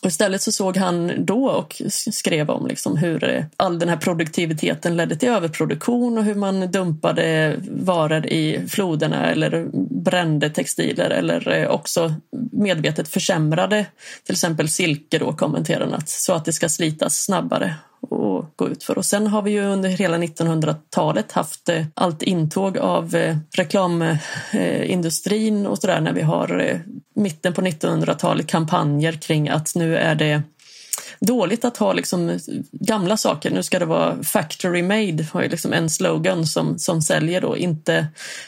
Och 0.00 0.08
istället 0.08 0.42
så 0.42 0.52
såg 0.52 0.76
han 0.76 1.12
då 1.18 1.48
och 1.48 1.82
skrev 1.88 2.50
om 2.50 2.66
liksom 2.66 2.96
hur 2.96 3.24
eh, 3.24 3.44
all 3.56 3.78
den 3.78 3.88
här 3.88 3.96
produktiviteten 3.96 4.96
ledde 4.96 5.16
till 5.16 5.28
överproduktion 5.28 6.18
och 6.18 6.24
hur 6.24 6.34
man 6.34 6.70
dumpade 6.70 7.54
varor 7.70 8.26
i 8.26 8.60
floderna 8.68 9.30
eller 9.30 9.68
brände 10.10 10.50
textiler 10.50 11.10
eller 11.10 11.48
eh, 11.48 11.70
också 11.70 12.14
medvetet 12.52 13.08
försämrade 13.08 13.86
till 14.24 14.34
exempel 14.34 14.68
silke 14.68 15.18
då 15.18 15.32
kommenterar 15.32 15.84
han 15.84 15.94
att 15.94 16.08
så 16.08 16.32
att 16.32 16.44
det 16.44 16.52
ska 16.52 16.68
slitas 16.68 17.24
snabbare 17.24 17.74
och 18.00 18.44
gå 18.56 18.68
ut 18.68 18.84
för. 18.84 18.98
Och 18.98 19.04
sen 19.04 19.26
har 19.26 19.42
vi 19.42 19.50
ju 19.50 19.64
under 19.64 19.88
hela 19.88 20.18
1900-talet 20.18 21.32
haft 21.32 21.68
eh, 21.68 21.84
allt 21.94 22.22
intåg 22.22 22.78
av 22.78 23.14
eh, 23.14 23.36
reklamindustrin 23.56 25.66
och 25.66 25.78
sådär 25.78 26.00
när 26.00 26.12
vi 26.12 26.22
har 26.22 26.80
mitten 27.14 27.52
på 27.52 27.60
1900-talet 27.60 28.46
kampanjer 28.46 29.12
kring 29.12 29.48
att 29.48 29.74
nu 29.74 29.96
är 29.96 30.14
det 30.14 30.42
dåligt 31.20 31.64
att 31.64 31.76
ha 31.76 31.92
liksom 31.92 32.38
gamla 32.70 33.16
saker. 33.16 33.50
Nu 33.50 33.62
ska 33.62 33.78
det 33.78 33.84
vara 33.84 34.22
factory 34.22 34.82
made, 34.82 35.26
har 35.32 35.42
ju 35.42 35.48
liksom 35.48 35.72
en 35.72 35.90
slogan 35.90 36.46
som, 36.46 36.78
som 36.78 37.02
säljer 37.02 37.40
då. 37.40 37.56
Inte 37.56 38.06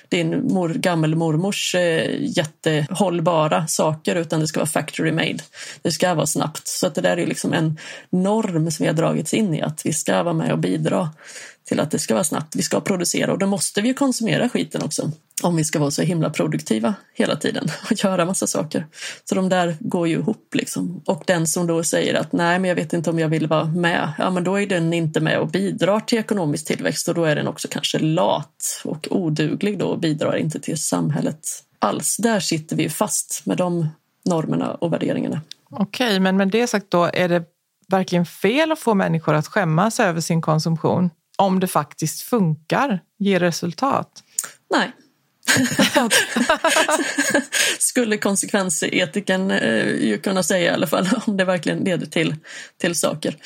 din 0.09 0.53
mor, 0.53 0.69
gammelmormors 0.69 1.75
eh, 1.75 2.11
jättehållbara 2.21 3.67
saker 3.67 4.17
utan 4.17 4.41
det 4.41 4.47
ska 4.47 4.61
vara 4.61 4.67
factory 4.67 5.13
made. 5.13 5.39
Det 5.83 5.93
ska 5.93 6.15
vara 6.15 6.27
snabbt. 6.27 6.69
Så 6.69 6.87
att 6.87 6.95
det 6.95 7.01
där 7.01 7.17
är 7.17 7.27
liksom 7.27 7.53
en 7.53 7.79
norm 8.11 8.71
som 8.71 8.85
vi 8.85 8.89
har 8.89 8.97
dragits 8.97 9.35
in 9.35 9.55
i 9.55 9.63
att 9.63 9.87
vi 9.87 9.93
ska 9.93 10.23
vara 10.23 10.35
med 10.35 10.53
och 10.53 10.59
bidra 10.59 11.11
till 11.65 11.81
att 11.81 11.91
det 11.91 11.99
ska 11.99 12.15
vara 12.15 12.25
snabbt. 12.25 12.57
Vi 12.57 12.63
ska 12.63 12.81
producera 12.81 13.33
och 13.33 13.39
då 13.39 13.47
måste 13.47 13.81
vi 13.81 13.89
ju 13.89 13.95
konsumera 13.95 14.49
skiten 14.49 14.83
också 14.83 15.11
om 15.43 15.57
vi 15.57 15.65
ska 15.65 15.79
vara 15.79 15.91
så 15.91 16.03
himla 16.03 16.31
produktiva 16.31 16.95
hela 17.15 17.37
tiden 17.37 17.69
och 17.91 18.05
göra 18.05 18.25
massa 18.25 18.47
saker. 18.47 18.87
Så 19.25 19.35
de 19.35 19.49
där 19.49 19.77
går 19.81 20.09
ju 20.09 20.15
ihop 20.15 20.55
liksom. 20.55 21.03
Och 21.07 21.23
den 21.27 21.47
som 21.47 21.67
då 21.67 21.83
säger 21.83 22.15
att 22.15 22.33
nej, 22.33 22.59
men 22.59 22.69
jag 22.69 22.75
vet 22.75 22.93
inte 22.93 23.11
om 23.11 23.19
jag 23.19 23.29
vill 23.29 23.47
vara 23.47 23.65
med. 23.65 24.13
Ja, 24.19 24.31
men 24.31 24.45
då 24.45 24.61
är 24.61 24.67
den 24.67 24.93
inte 24.93 25.21
med 25.21 25.39
och 25.39 25.49
bidrar 25.49 26.01
till 26.01 26.19
ekonomisk 26.19 26.67
tillväxt 26.67 27.09
och 27.09 27.15
då 27.15 27.25
är 27.25 27.37
den 27.37 27.49
också 27.49 27.69
kanske 27.69 27.99
lat 27.99 28.83
och 28.85 29.09
oduglig 29.11 29.79
då 29.79 29.87
och 29.87 29.99
bidrar 29.99 30.37
inte 30.37 30.61
till 30.61 30.79
samhället 30.79 31.41
alls. 31.79 32.17
Där 32.17 32.41
sitter 32.41 32.77
vi 32.77 32.89
fast 32.89 33.43
med 33.47 33.57
de 33.57 33.89
normerna 34.25 34.75
och 34.75 34.93
värderingarna. 34.93 35.41
Okej, 35.71 36.21
men 36.21 36.37
med 36.37 36.49
det 36.49 36.67
sagt 36.67 36.87
då, 36.89 37.11
är 37.15 37.29
det 37.29 37.45
verkligen 37.89 38.27
fel 38.27 38.73
att 38.73 38.79
få 38.79 38.95
människor 38.95 39.35
att 39.35 39.47
skämmas 39.47 40.01
över 40.01 40.21
sin 40.21 40.43
konsumtion? 40.43 41.11
Om 41.41 41.61
det 41.61 41.67
faktiskt 41.67 42.23
funkar, 42.23 43.01
ger 43.19 43.41
resultat? 43.41 44.23
Nej. 44.71 44.93
Skulle 47.79 48.17
konsekvensetikern 48.17 49.51
eh, 49.51 49.87
ju 49.87 50.19
kunna 50.19 50.43
säga 50.43 50.71
i 50.71 50.75
alla 50.75 50.87
fall 50.87 51.09
om 51.27 51.37
det 51.37 51.45
verkligen 51.45 51.79
leder 51.79 52.07
till, 52.07 52.37
till 52.79 52.95
saker. 52.95 53.37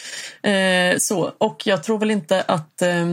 Eh, 0.42 0.98
så, 0.98 1.32
och 1.38 1.62
jag 1.64 1.82
tror 1.82 1.98
väl 1.98 2.10
inte 2.10 2.42
att 2.42 2.82
eh, 2.82 3.06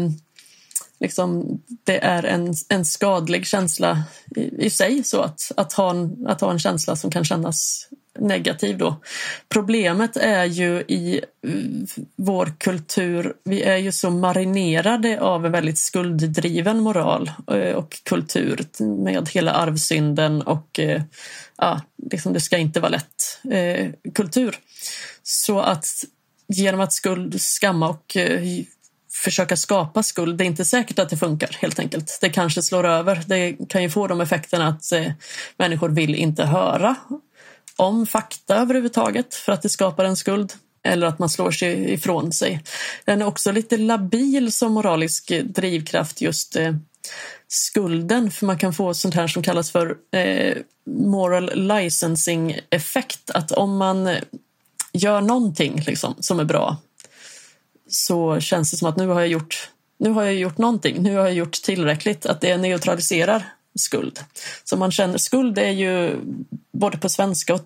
liksom, 1.00 1.60
det 1.84 1.98
är 1.98 2.24
en, 2.24 2.54
en 2.70 2.86
skadlig 2.86 3.48
känsla 3.48 4.04
i, 4.36 4.66
i 4.66 4.70
sig 4.70 5.04
så 5.04 5.22
att, 5.22 5.52
att, 5.58 5.74
ha 5.74 5.90
en, 5.90 6.28
att 6.28 6.42
ha 6.42 6.52
en 6.52 6.60
känsla 6.60 6.96
som 6.96 7.12
kan 7.12 7.26
kännas 7.26 7.88
negativ 8.22 8.78
då. 8.78 8.96
Problemet 9.50 10.18
är 10.18 10.46
ju 10.46 10.82
i 10.88 11.22
eh, 11.48 11.52
vår 12.16 12.54
kultur, 12.58 13.34
vi 13.44 13.62
är 13.62 13.78
ju 13.78 13.92
så 13.92 14.10
marinerade 14.10 15.22
av 15.22 15.46
en 15.46 15.52
väldigt 15.52 15.78
skulddriven 15.78 16.80
moral 16.80 17.32
eh, 17.52 17.76
och 17.76 18.00
kultur 18.04 18.66
med 18.80 19.30
hela 19.30 19.52
arvsynden 19.52 20.42
och 20.42 20.80
eh, 20.80 21.02
ja, 21.58 21.82
liksom 22.12 22.34
det 22.34 22.42
ska 22.42 22.58
inte 22.58 22.80
vara 22.80 22.92
lätt 22.92 23.42
kultur. 24.14 24.56
Så 25.24 25.60
att 25.60 25.86
genom 26.48 26.82
att 26.82 26.94
skuld, 26.94 27.42
skamma 27.42 27.90
och 27.90 28.18
försöka 29.24 29.58
skapa 29.58 30.04
skuld. 30.04 30.38
Det 30.38 30.44
är 30.44 30.46
inte 30.46 30.66
säkert 30.66 31.00
att 31.00 31.10
det 31.10 31.18
funkar 31.18 31.58
helt 31.62 31.80
enkelt. 31.80 32.18
Det 32.22 32.30
kanske 32.30 32.62
slår 32.62 32.84
över. 32.88 33.22
Det 33.26 33.56
kan 33.70 33.84
ju 33.84 33.90
få 33.90 34.08
de 34.08 34.22
effekterna 34.22 34.68
att 34.68 34.84
människor 35.58 35.90
vill 35.90 36.16
inte 36.16 36.46
höra 36.46 36.96
om 37.76 38.06
fakta 38.06 38.56
överhuvudtaget 38.56 39.36
för 39.36 39.52
att 39.52 39.62
det 39.62 39.70
skapar 39.70 40.06
en 40.06 40.16
skuld 40.16 40.54
eller 40.84 41.08
att 41.08 41.20
man 41.20 41.30
slår 41.30 41.52
sig 41.52 41.94
ifrån 41.94 42.32
sig. 42.32 42.64
Den 43.06 43.22
är 43.22 43.26
också 43.26 43.52
lite 43.52 43.78
labil 43.78 44.52
som 44.52 44.74
moralisk 44.74 45.32
drivkraft 45.44 46.22
just 46.22 46.56
eh, 46.56 46.74
skulden. 47.48 48.32
För 48.32 48.46
man 48.46 48.58
kan 48.58 48.74
få 48.74 48.94
sånt 48.94 49.16
här 49.16 49.28
som 49.28 49.44
kallas 49.44 49.72
för 49.72 49.96
eh, 50.12 50.58
moral 50.86 51.52
licensing 51.56 52.60
effekt. 52.70 53.30
Att 53.30 53.52
om 53.52 53.78
man 53.78 54.16
gör 54.94 55.22
någonting 55.22 55.84
liksom, 55.88 56.16
som 56.20 56.40
är 56.40 56.44
bra 56.44 56.78
så 57.88 58.40
känns 58.40 58.72
det 58.72 58.78
som 58.78 58.90
att 58.90 58.98
nu 58.98 59.08
har 59.08 59.20
jag 59.20 59.30
gjort 59.30 59.70
nu 59.98 60.10
har 60.10 60.24
jag 60.24 60.34
gjort 60.34 60.58
någonting, 60.58 61.04
nu 61.04 61.16
har 61.16 61.26
jag 61.26 61.34
gjort 61.34 61.62
tillräckligt, 61.62 62.26
att 62.26 62.42
det 62.42 62.58
neutraliserar 62.58 63.54
skuld. 63.76 64.20
Så 64.64 64.78
man 64.78 64.92
känner, 64.92 65.18
skuld 65.18 65.58
är 65.58 65.72
ju 65.72 66.20
både 66.72 66.98
på 66.98 67.10
svenska 67.10 67.54
och 67.54 67.62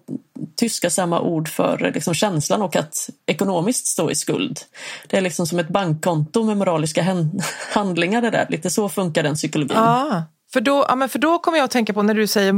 tyska 0.55 0.89
samma 0.89 1.21
ord 1.21 1.49
för 1.49 1.91
liksom 1.93 2.13
känslan 2.13 2.61
och 2.61 2.75
att 2.75 2.93
ekonomiskt 3.25 3.87
stå 3.87 4.11
i 4.11 4.15
skuld. 4.15 4.59
Det 5.07 5.17
är 5.17 5.21
liksom 5.21 5.47
som 5.47 5.59
ett 5.59 5.69
bankkonto 5.69 6.43
med 6.43 6.57
moraliska 6.57 7.03
handlingar 7.73 8.21
det 8.21 8.29
där. 8.29 8.47
Lite 8.49 8.69
så 8.69 8.89
funkar 8.89 9.23
den 9.23 9.35
psykologin. 9.35 9.77
Ah. 9.77 10.23
För 10.53 10.61
då, 10.61 10.85
ja, 10.87 10.95
men 10.95 11.09
för 11.09 11.19
då 11.19 11.39
kommer 11.39 11.57
jag 11.57 11.65
att 11.65 11.71
tänka 11.71 11.93
på 11.93 12.03
när 12.03 12.13
du 12.13 12.27
säger, 12.27 12.53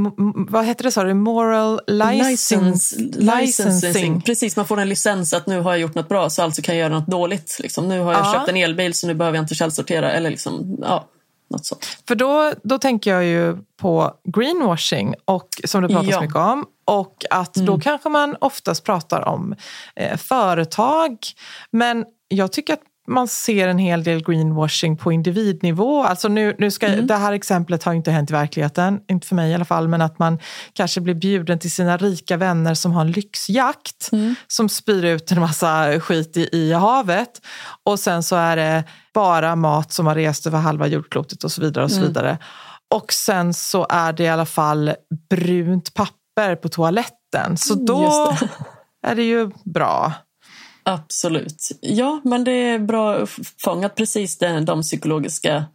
vad 0.52 0.66
heter 0.66 0.84
det 0.84 0.92
sa 0.92 1.04
du, 1.04 1.14
moral 1.14 1.82
license, 1.88 2.96
licensing. 3.16 4.22
Precis, 4.22 4.56
man 4.56 4.68
får 4.68 4.80
en 4.80 4.90
licens 4.90 5.34
att 5.34 5.48
nu 5.48 5.60
har 5.60 5.72
jag 5.72 5.80
gjort 5.80 5.96
något 5.96 6.10
bra 6.10 6.30
så 6.30 6.44
alltså 6.44 6.62
kan 6.62 6.76
jag 6.76 6.80
göra 6.80 7.00
något 7.00 7.08
dåligt. 7.08 7.58
Liksom. 7.60 7.88
Nu 7.88 8.00
har 8.00 8.14
jag 8.14 8.26
ja. 8.26 8.34
köpt 8.34 8.50
en 8.50 8.58
elbil 8.58 8.94
så 8.94 9.08
nu 9.08 9.14
behöver 9.14 9.38
jag 9.38 9.44
inte 9.44 9.56
källsortera. 9.56 10.12
Eller 10.12 10.30
liksom, 10.30 10.78
ja, 10.82 11.08
något 11.50 11.66
sånt. 11.66 11.86
För 12.08 12.16
då, 12.16 12.54
då 12.64 12.78
tänker 12.78 13.12
jag 13.12 13.26
ju 13.26 13.58
på 13.78 14.14
greenwashing, 14.24 15.16
och, 15.26 15.48
som 15.64 15.82
det 15.82 15.88
pratas 15.88 16.10
ja. 16.10 16.22
mycket 16.22 16.36
om. 16.36 16.66
Och 16.86 17.26
att 17.30 17.56
mm. 17.58 17.66
då 17.66 17.80
kanske 17.80 18.10
man 18.10 18.36
oftast 18.42 18.84
pratar 18.84 19.28
om 19.28 19.56
eh, 19.96 20.18
företag. 20.18 21.18
Men 21.72 22.06
jag 22.28 22.52
tycker 22.52 22.74
att 22.74 22.82
man 23.08 23.28
ser 23.28 23.68
en 23.68 23.78
hel 23.78 24.04
del 24.04 24.24
greenwashing 24.24 24.98
på 24.98 25.12
individnivå. 25.12 26.04
Alltså 26.04 26.28
nu, 26.28 26.56
nu 26.58 26.72
ska, 26.72 26.88
mm. 26.88 27.08
Det 27.08 27.16
här 27.16 27.34
exemplet 27.34 27.84
har 27.84 27.94
inte 27.94 28.12
hänt 28.12 28.30
i 28.30 28.34
verkligheten, 28.34 29.00
inte 29.08 29.28
för 29.28 29.36
mig 29.36 29.52
i 29.52 29.54
alla 29.54 29.66
fall, 29.66 29.88
men 29.88 30.02
att 30.02 30.20
man 30.20 30.40
kanske 30.74 31.02
blir 31.02 31.14
bjuden 31.14 31.60
till 31.60 31.72
sina 31.72 31.98
rika 31.98 32.38
vänner 32.38 32.74
som 32.74 32.92
har 32.92 33.02
en 33.02 33.12
lyxjakt 33.12 34.10
mm. 34.12 34.36
som 34.48 34.70
spyr 34.70 35.06
ut 35.06 35.32
en 35.32 35.40
massa 35.40 36.00
skit 36.00 36.38
i, 36.38 36.50
i 36.52 36.74
havet. 36.74 37.42
Och 37.84 38.00
sen 38.00 38.24
så 38.24 38.36
är 38.36 38.56
det 38.56 38.84
bara 39.14 39.56
mat 39.56 39.92
som 39.92 40.08
har 40.08 40.16
rest 40.16 40.48
över 40.48 40.60
halva 40.60 40.88
jordklotet 40.88 41.44
och 41.44 41.52
så 41.52 41.62
vidare. 41.62 41.84
Och 41.84 41.92
så 41.92 41.98
mm. 41.98 42.08
vidare. 42.08 42.38
Och 42.96 43.14
sen 43.14 43.54
så 43.54 43.88
är 43.90 44.14
det 44.14 44.24
i 44.24 44.28
alla 44.28 44.46
fall 44.46 44.94
brunt 45.30 45.94
papper 45.94 46.56
på 46.56 46.70
toaletten. 46.70 47.58
Så 47.58 47.74
mm, 47.74 47.86
då 47.86 48.38
är 49.08 49.16
det 49.16 49.24
ju 49.24 49.52
bra. 49.66 50.14
Absolut. 50.90 51.70
Ja, 51.82 52.22
men 52.24 52.44
det 52.44 52.52
är 52.52 52.80
bra 52.80 53.28
fångat 53.64 53.96
precis 53.96 54.38
de, 54.38 54.66
de 54.66 54.82
psykologiska 54.82 55.66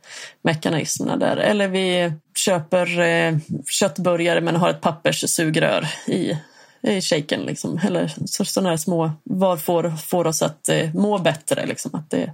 mekanismerna 0.43 1.17
där. 1.17 1.37
Eller 1.37 1.69
vi 1.69 2.13
köper 2.35 3.01
eh, 3.01 3.37
köttburgare 3.71 4.41
men 4.41 4.57
har 4.57 4.71
ett 4.71 4.81
papperssugrör 4.81 5.89
i, 6.07 6.39
i 6.83 7.01
shaken. 7.01 7.41
Liksom. 7.41 7.81
Eller 7.85 8.15
så, 8.27 8.45
sådana 8.45 8.71
här 8.71 8.77
små, 8.77 9.13
vad 9.25 9.63
får, 9.63 9.97
får 9.97 10.27
oss 10.27 10.43
att 10.43 10.69
eh, 10.69 10.95
må 10.95 11.19
bättre? 11.19 11.67
Liksom. 11.67 11.95
Att 11.95 12.11
det 12.11 12.33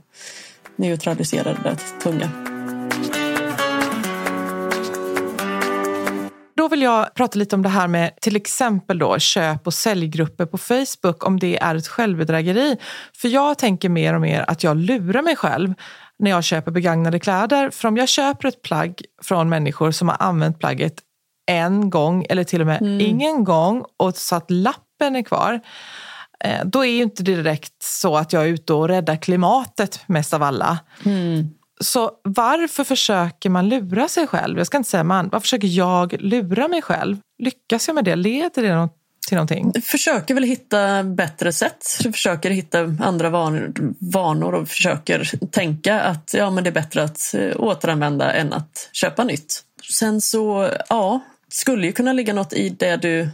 neutraliserar 0.76 1.54
det 1.62 1.68
där 1.68 2.00
tunga. 2.02 2.30
Då 6.68 6.70
vill 6.70 6.82
jag 6.82 7.14
prata 7.14 7.38
lite 7.38 7.56
om 7.56 7.62
det 7.62 7.68
här 7.68 7.88
med 7.88 8.20
till 8.20 8.36
exempel 8.36 8.98
då 8.98 9.18
köp 9.18 9.66
och 9.66 9.74
säljgrupper 9.74 10.46
på 10.46 10.58
Facebook, 10.58 11.26
om 11.26 11.38
det 11.38 11.58
är 11.58 11.74
ett 11.74 11.88
självbedrägeri. 11.88 12.76
För 13.16 13.28
jag 13.28 13.58
tänker 13.58 13.88
mer 13.88 14.14
och 14.14 14.20
mer 14.20 14.44
att 14.48 14.64
jag 14.64 14.76
lurar 14.76 15.22
mig 15.22 15.36
själv 15.36 15.74
när 16.18 16.30
jag 16.30 16.44
köper 16.44 16.70
begagnade 16.70 17.18
kläder. 17.18 17.70
För 17.70 17.88
om 17.88 17.96
jag 17.96 18.08
köper 18.08 18.48
ett 18.48 18.62
plagg 18.62 19.02
från 19.22 19.48
människor 19.48 19.90
som 19.90 20.08
har 20.08 20.16
använt 20.20 20.58
plagget 20.58 20.94
en 21.46 21.90
gång 21.90 22.26
eller 22.28 22.44
till 22.44 22.60
och 22.60 22.66
med 22.66 22.82
mm. 22.82 23.00
ingen 23.00 23.44
gång 23.44 23.84
och 23.96 24.16
så 24.16 24.36
att 24.36 24.50
lappen 24.50 25.16
är 25.16 25.22
kvar, 25.22 25.60
eh, 26.44 26.64
då 26.64 26.84
är 26.84 26.90
ju 26.90 27.02
inte 27.02 27.22
direkt 27.22 27.82
så 27.82 28.16
att 28.16 28.32
jag 28.32 28.42
är 28.42 28.48
ute 28.48 28.72
och 28.72 28.88
räddar 28.88 29.16
klimatet 29.16 30.00
mest 30.06 30.34
av 30.34 30.42
alla. 30.42 30.78
Mm. 31.04 31.50
Så 31.80 32.10
varför 32.22 32.84
försöker 32.84 33.50
man 33.50 33.68
lura 33.68 34.08
sig 34.08 34.26
själv? 34.26 34.58
Jag 34.58 34.66
ska 34.66 34.76
inte 34.76 34.90
säga 34.90 35.04
man. 35.04 35.28
Varför 35.28 35.42
försöker 35.42 35.68
jag 35.68 36.16
lura 36.18 36.68
mig 36.68 36.82
själv? 36.82 37.16
Lyckas 37.42 37.88
jag 37.88 37.94
med 37.94 38.04
det? 38.04 38.16
Leder 38.16 38.62
det 38.62 38.74
något 38.74 38.94
till 39.28 39.36
någonting? 39.36 39.72
Försöker 39.82 40.34
väl 40.34 40.44
hitta 40.44 41.02
bättre 41.02 41.52
sätt. 41.52 41.86
Försöker 42.12 42.50
hitta 42.50 42.78
andra 43.00 43.30
vanor 44.00 44.54
och 44.54 44.68
försöker 44.68 45.46
tänka 45.50 46.00
att 46.00 46.34
ja, 46.34 46.50
men 46.50 46.64
det 46.64 46.70
är 46.70 46.74
bättre 46.74 47.02
att 47.02 47.34
eh, 47.34 47.50
återanvända 47.56 48.32
än 48.32 48.52
att 48.52 48.90
köpa 48.92 49.24
nytt. 49.24 49.62
Sen 49.98 50.20
så, 50.20 50.70
ja, 50.88 51.20
skulle 51.48 51.86
ju 51.86 51.92
kunna 51.92 52.12
ligga 52.12 52.34
något 52.34 52.52
i 52.52 52.68
det 52.68 52.96
du 52.96 53.28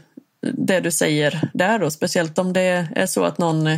det 0.53 0.81
du 0.81 0.91
säger 0.91 1.49
där 1.55 1.79
då, 1.79 1.91
speciellt 1.91 2.39
om 2.39 2.53
det 2.53 2.89
är 2.97 3.07
så 3.07 3.25
att 3.25 3.39
någon 3.39 3.69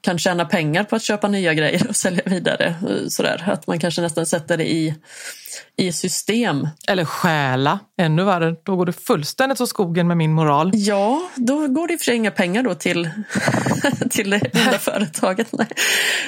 kan 0.00 0.18
tjäna 0.18 0.44
pengar 0.44 0.84
på 0.84 0.96
att 0.96 1.02
köpa 1.02 1.28
nya 1.28 1.54
grejer 1.54 1.86
och 1.88 1.96
sälja 2.04 2.22
vidare. 2.26 2.74
Sådär. 3.08 3.44
Att 3.46 3.66
man 3.66 3.78
kanske 3.78 4.02
nästan 4.02 4.26
sätter 4.26 4.56
det 4.56 4.72
i, 4.72 4.94
i 5.76 5.92
system. 5.92 6.68
Eller 6.88 7.04
stjäla, 7.04 7.78
ännu 7.98 8.24
värre. 8.24 8.56
Då 8.62 8.76
går 8.76 8.86
det 8.86 8.92
fullständigt 8.92 9.60
åt 9.60 9.68
skogen 9.68 10.08
med 10.08 10.16
min 10.16 10.32
moral. 10.32 10.70
Ja, 10.74 11.30
då 11.36 11.68
går 11.68 11.86
det 11.86 11.92
i 11.92 11.96
och 11.96 12.00
för 12.00 12.04
sig 12.04 12.16
inga 12.16 12.30
pengar 12.30 12.62
då 12.62 12.74
till, 12.74 13.10
till 14.10 14.30
det 14.30 14.40
enda 14.52 14.78
företaget. 14.78 15.52
Nej. 15.52 15.66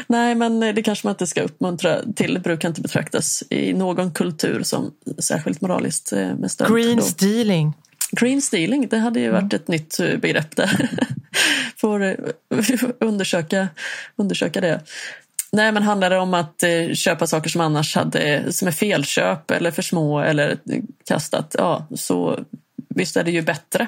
Nej, 0.06 0.34
men 0.34 0.60
det 0.60 0.82
kanske 0.82 1.06
man 1.06 1.12
inte 1.12 1.26
ska 1.26 1.42
uppmuntra 1.42 1.98
till. 2.16 2.34
Det 2.34 2.40
brukar 2.40 2.68
inte 2.68 2.80
betraktas 2.80 3.42
i 3.50 3.72
någon 3.72 4.12
kultur 4.12 4.62
som 4.62 4.90
särskilt 5.18 5.60
moraliskt 5.60 6.12
eh, 6.12 6.18
med. 6.18 6.50
Green 6.68 6.96
då. 6.96 7.02
stealing. 7.02 7.74
Green 8.10 8.42
stealing, 8.42 8.88
det 8.88 8.98
hade 8.98 9.20
ju 9.20 9.30
varit 9.30 9.52
ett 9.52 9.68
nytt 9.68 10.00
eh, 10.00 10.16
begrepp 10.16 10.56
där. 10.56 10.90
Får 11.76 12.02
eh, 12.04 12.14
undersöka, 13.00 13.68
undersöka 14.16 14.60
det. 14.60 14.80
Nej, 15.52 15.72
men 15.72 15.82
handlar 15.82 16.10
det 16.10 16.18
om 16.18 16.34
att 16.34 16.62
eh, 16.62 16.92
köpa 16.94 17.26
saker 17.26 17.50
som 17.50 17.60
annars 17.60 17.94
hade, 17.94 18.52
som 18.52 18.68
är 18.68 18.72
felköp 18.72 19.50
eller 19.50 19.70
för 19.70 19.82
små 19.82 20.20
eller 20.20 20.58
kastat, 21.08 21.54
ja, 21.58 21.86
så 21.94 22.44
visst 22.88 23.16
är 23.16 23.24
det 23.24 23.30
ju 23.30 23.42
bättre. 23.42 23.86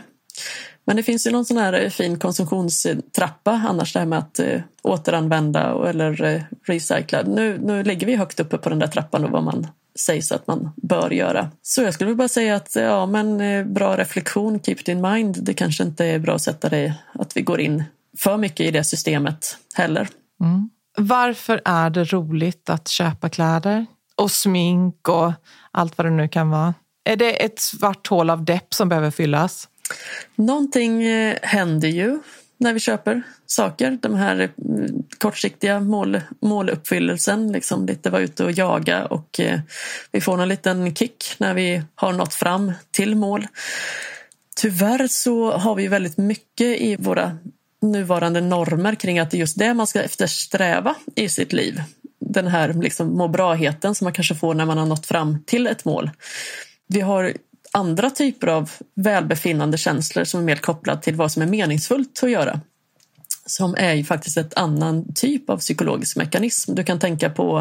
Men 0.89 0.97
det 0.97 1.03
finns 1.03 1.27
ju 1.27 1.31
någon 1.31 1.45
sån 1.45 1.57
här 1.57 1.73
eh, 1.85 1.91
fin 1.91 2.19
konsumtionstrappa 2.19 3.51
annars 3.69 3.93
det 3.93 3.99
här 3.99 4.07
med 4.07 4.19
att 4.19 4.39
eh, 4.39 4.61
återanvända 4.83 5.89
eller 5.89 6.23
eh, 6.25 6.43
recycla. 6.67 7.23
Nu, 7.23 7.59
nu 7.63 7.83
ligger 7.83 8.07
vi 8.07 8.17
högt 8.17 8.41
uppe 8.41 8.59
på 8.59 8.69
den 8.69 8.79
där 8.79 8.87
trappan 8.87 9.25
och 9.25 9.31
vad 9.31 9.43
man 9.43 9.67
sägs 9.99 10.33
att 10.33 10.47
man 10.47 10.71
bör 10.77 11.11
göra. 11.11 11.51
Så 11.63 11.83
jag 11.83 11.95
skulle 11.95 12.15
bara 12.15 12.29
säga 12.29 12.57
att 12.57 12.77
ja, 12.77 13.07
men 13.07 13.41
eh, 13.41 13.65
bra 13.65 13.97
reflektion, 13.97 14.61
keep 14.61 14.77
it 14.81 14.89
in 14.89 15.01
mind. 15.01 15.39
Det 15.43 15.55
kanske 15.55 15.83
inte 15.83 16.05
är 16.05 16.19
bra 16.19 16.35
att 16.35 16.43
sätta 16.43 16.69
det 16.69 16.95
att 17.15 17.37
vi 17.37 17.43
går 17.43 17.61
in 17.61 17.85
för 18.19 18.37
mycket 18.37 18.67
i 18.67 18.71
det 18.71 18.85
systemet 18.85 19.57
heller. 19.75 20.09
Mm. 20.41 20.71
Varför 20.97 21.61
är 21.65 21.91
det 21.91 22.05
roligt 22.05 22.71
att 22.71 22.89
köpa 22.89 23.29
kläder 23.29 23.87
och 24.15 24.31
smink 24.31 25.09
och 25.09 25.33
allt 25.71 25.99
vad 25.99 26.07
det 26.07 26.11
nu 26.11 26.29
kan 26.29 26.51
vara? 26.51 26.75
Är 27.05 27.17
det 27.17 27.45
ett 27.45 27.59
svart 27.59 28.07
hål 28.07 28.31
av 28.31 28.45
depp 28.45 28.75
som 28.75 28.89
behöver 28.89 29.11
fyllas? 29.11 29.69
Någonting 30.35 31.03
eh, 31.03 31.39
händer 31.43 31.89
ju 31.89 32.19
när 32.59 32.73
vi 32.73 32.81
köper 32.81 33.23
saker. 33.47 33.99
De 34.03 34.15
här 34.15 34.41
eh, 34.41 34.51
kortsiktiga 35.19 35.81
mål, 35.81 36.21
måluppfyllelsen, 36.41 37.53
liksom 37.53 37.87
lite 37.87 38.11
vara 38.11 38.23
ute 38.23 38.45
och 38.45 38.53
jaga 38.53 39.05
och 39.05 39.41
eh, 39.41 39.61
vi 40.13 40.21
får 40.21 40.43
en 40.43 40.49
liten 40.49 40.95
kick 40.95 41.35
när 41.39 41.55
vi 41.55 41.83
har 41.95 42.13
nått 42.13 42.35
fram 42.35 42.73
till 42.91 43.15
mål. 43.17 43.47
Tyvärr 44.57 45.07
så 45.07 45.53
har 45.53 45.75
vi 45.75 45.89
väldigt 45.89 46.17
mycket 46.17 46.81
i 46.81 46.97
våra 46.97 47.39
nuvarande 47.83 48.41
normer 48.41 48.95
kring 48.95 49.19
att 49.19 49.31
det 49.31 49.37
är 49.37 49.39
just 49.39 49.59
det 49.59 49.75
man 49.75 49.87
ska 49.87 50.03
eftersträva 50.03 50.95
i 51.15 51.29
sitt 51.29 51.53
liv. 51.53 51.83
Den 52.21 52.47
här 52.47 52.73
liksom 52.73 53.17
må 53.17 53.29
bra-heten 53.29 53.95
som 53.95 54.05
man 54.05 54.13
kanske 54.13 54.35
får 54.35 54.55
när 54.55 54.67
man 54.67 54.79
har 54.79 54.87
nått 54.87 55.07
fram 55.07 55.43
till 55.47 55.67
ett 55.67 55.85
mål. 55.85 56.11
Vi 56.87 57.01
har 57.01 57.33
andra 57.73 58.11
typer 58.11 58.47
av 58.47 58.71
välbefinnande 58.95 59.79
känslor 59.79 60.25
som 60.25 60.41
är 60.41 60.45
mer 60.45 60.57
kopplade 60.57 61.03
till 61.03 61.15
vad 61.15 61.33
som 61.33 61.43
är 61.43 61.47
meningsfullt 61.47 62.21
att 62.23 62.31
göra. 62.31 62.61
Som 63.47 63.75
är 63.79 63.95
ju 63.95 64.05
faktiskt 64.05 64.37
ett 64.37 64.59
annan 64.59 65.15
typ 65.15 65.51
av 65.51 65.59
psykologisk 65.59 66.17
mekanism. 66.17 66.75
Du 66.75 66.85
kan 66.85 66.99
tänka 66.99 67.31
på 67.31 67.59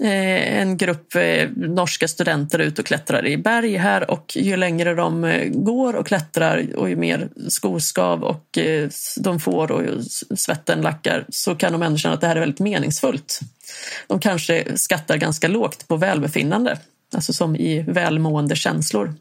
eh, 0.00 0.60
en 0.60 0.76
grupp 0.76 1.14
eh, 1.14 1.48
norska 1.56 2.08
studenter 2.08 2.58
ut 2.58 2.78
och 2.78 2.86
klättrar 2.86 3.26
i 3.26 3.36
berg 3.36 3.76
här 3.76 4.10
och 4.10 4.36
ju 4.36 4.56
längre 4.56 4.94
de 4.94 5.24
eh, 5.24 5.48
går 5.48 5.96
och 5.96 6.06
klättrar 6.06 6.76
och 6.76 6.88
ju 6.88 6.96
mer 6.96 7.28
skoskav 7.48 8.24
och 8.24 8.58
de 9.20 9.40
får 9.40 9.72
och 9.72 9.82
svetten 10.38 10.80
lackar 10.80 11.24
så 11.28 11.54
kan 11.54 11.72
de 11.72 11.82
ändå 11.82 11.98
känna 11.98 12.14
att 12.14 12.20
det 12.20 12.26
här 12.26 12.36
är 12.36 12.40
väldigt 12.40 12.60
meningsfullt. 12.60 13.40
De 14.06 14.18
kanske 14.18 14.78
skattar 14.78 15.16
ganska 15.16 15.48
lågt 15.48 15.88
på 15.88 15.96
välbefinnande 15.96 16.78
alltså 17.14 17.32
som 17.32 17.56
i 17.56 17.82
välmående 17.82 18.56
känslor. 18.56 19.14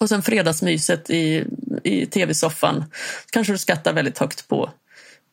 Och 0.00 0.08
sen 0.08 0.22
fredagsmyset 0.22 1.10
i, 1.10 1.44
i 1.82 2.06
tv-soffan 2.06 2.84
kanske 3.30 3.52
du 3.52 3.58
skattar 3.58 3.92
väldigt 3.92 4.18
högt 4.18 4.48
på 4.48 4.70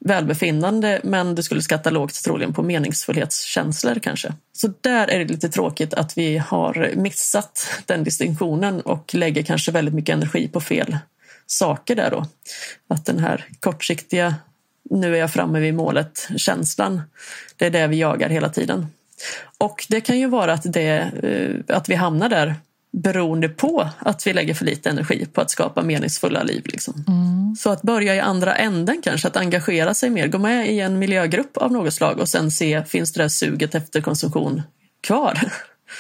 välbefinnande 0.05 1.01
men 1.03 1.35
du 1.35 1.43
skulle 1.43 1.61
skatta 1.61 1.89
lågt 1.89 2.23
troligen 2.23 2.53
på 2.53 2.63
meningsfullhetskänslor 2.63 3.99
kanske. 3.99 4.33
Så 4.53 4.73
där 4.81 5.07
är 5.07 5.19
det 5.19 5.25
lite 5.25 5.49
tråkigt 5.49 5.93
att 5.93 6.17
vi 6.17 6.37
har 6.37 6.91
missat 6.95 7.69
den 7.85 8.03
distinktionen 8.03 8.81
och 8.81 9.15
lägger 9.15 9.43
kanske 9.43 9.71
väldigt 9.71 9.93
mycket 9.93 10.13
energi 10.13 10.47
på 10.47 10.61
fel 10.61 10.97
saker 11.45 11.95
där 11.95 12.11
då. 12.11 12.25
Att 12.87 13.05
den 13.05 13.19
här 13.19 13.45
kortsiktiga 13.59 14.35
nu 14.89 15.15
är 15.15 15.19
jag 15.19 15.31
framme 15.33 15.59
vid 15.59 15.73
målet 15.73 16.29
känslan, 16.37 17.01
det 17.57 17.65
är 17.65 17.69
det 17.69 17.87
vi 17.87 17.99
jagar 17.99 18.29
hela 18.29 18.49
tiden. 18.49 18.87
Och 19.57 19.85
det 19.89 20.01
kan 20.01 20.19
ju 20.19 20.27
vara 20.27 20.53
att, 20.53 20.73
det, 20.73 20.87
eh, 21.23 21.75
att 21.75 21.89
vi 21.89 21.95
hamnar 21.95 22.29
där 22.29 22.55
beroende 22.93 23.49
på 23.49 23.89
att 23.99 24.27
vi 24.27 24.33
lägger 24.33 24.53
för 24.53 24.65
lite 24.65 24.89
energi 24.89 25.25
på 25.33 25.41
att 25.41 25.51
skapa 25.51 25.81
meningsfulla 25.81 26.43
liv. 26.43 26.61
Liksom. 26.65 27.05
Mm. 27.07 27.55
Så 27.55 27.69
att 27.69 27.81
börja 27.81 28.15
i 28.15 28.19
andra 28.19 28.55
änden 28.55 29.01
kanske, 29.01 29.27
att 29.27 29.37
engagera 29.37 29.93
sig 29.93 30.09
mer, 30.09 30.27
gå 30.27 30.37
med 30.37 30.71
i 30.71 30.79
en 30.79 30.99
miljögrupp 30.99 31.57
av 31.57 31.71
något 31.71 31.93
slag 31.93 32.19
och 32.19 32.29
sen 32.29 32.51
se, 32.51 32.85
finns 32.85 33.13
det 33.13 33.23
där 33.23 33.27
suget 33.27 33.75
efter 33.75 34.01
konsumtion 34.01 34.61
kvar? 35.01 35.39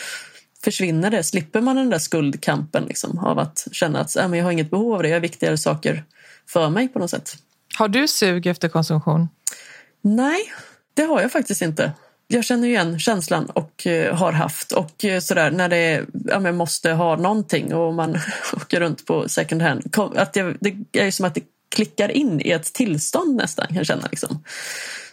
Försvinner 0.63 1.11
det? 1.11 1.23
Slipper 1.23 1.61
man 1.61 1.75
den 1.75 1.89
där 1.89 1.99
skuldkampen 1.99 2.83
liksom, 2.83 3.19
av 3.19 3.39
att 3.39 3.67
känna 3.71 3.99
att 3.99 4.15
äh, 4.15 4.27
men 4.27 4.39
jag 4.39 4.45
har 4.45 4.51
inget 4.51 4.69
behov 4.69 4.93
av 4.93 5.03
det, 5.03 5.09
jag 5.09 5.15
har 5.15 5.21
viktigare 5.21 5.57
saker 5.57 6.03
för 6.49 6.69
mig 6.69 6.87
på 6.87 6.99
något 6.99 7.09
sätt. 7.09 7.35
Har 7.77 7.87
du 7.87 8.07
sug 8.07 8.47
efter 8.47 8.69
konsumtion? 8.69 9.27
Nej, 10.01 10.53
det 10.93 11.03
har 11.03 11.21
jag 11.21 11.31
faktiskt 11.31 11.61
inte 11.61 11.91
jag 12.33 12.45
känner 12.45 12.67
igen 12.67 12.99
känslan 12.99 13.45
och 13.45 13.87
eh, 13.87 14.15
har 14.15 14.31
haft 14.31 14.71
och 14.71 15.05
eh, 15.05 15.19
sådär 15.19 15.51
när 15.51 15.69
det 15.69 16.05
ja, 16.25 16.39
men 16.39 16.57
måste 16.57 16.91
ha 16.91 17.15
någonting 17.15 17.73
och 17.73 17.93
man 17.93 18.19
åker 18.53 18.79
runt 18.79 19.05
på 19.05 19.29
second 19.29 19.61
hand. 19.61 19.95
Att 20.15 20.33
det, 20.33 20.55
det 20.59 20.75
är 20.93 21.11
som 21.11 21.25
att 21.25 21.35
det 21.35 21.43
klickar 21.75 22.11
in 22.11 22.41
i 22.41 22.49
ett 22.49 22.73
tillstånd 22.73 23.35
nästan 23.35 23.67
kan 23.67 23.75
jag 23.75 23.85
känna. 23.85 24.07
Liksom. 24.11 24.43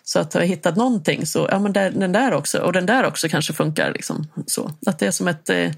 Så 0.03 0.19
att 0.19 0.35
har 0.35 0.41
jag 0.41 0.49
hittat 0.49 0.77
någonting 0.77 1.27
så, 1.27 1.49
ja 1.51 1.59
men 1.59 1.73
där, 1.73 1.91
den 1.91 2.13
där 2.13 2.33
också 2.33 2.59
och 2.59 2.73
den 2.73 2.87
där 2.87 3.05
också 3.05 3.29
kanske 3.29 3.53
funkar. 3.53 3.93
Liksom, 3.93 4.27
så. 4.47 4.73
Att 4.87 4.99
det 4.99 5.07
är 5.07 5.11
som 5.11 5.29
att 5.29 5.51
eh, 5.51 5.71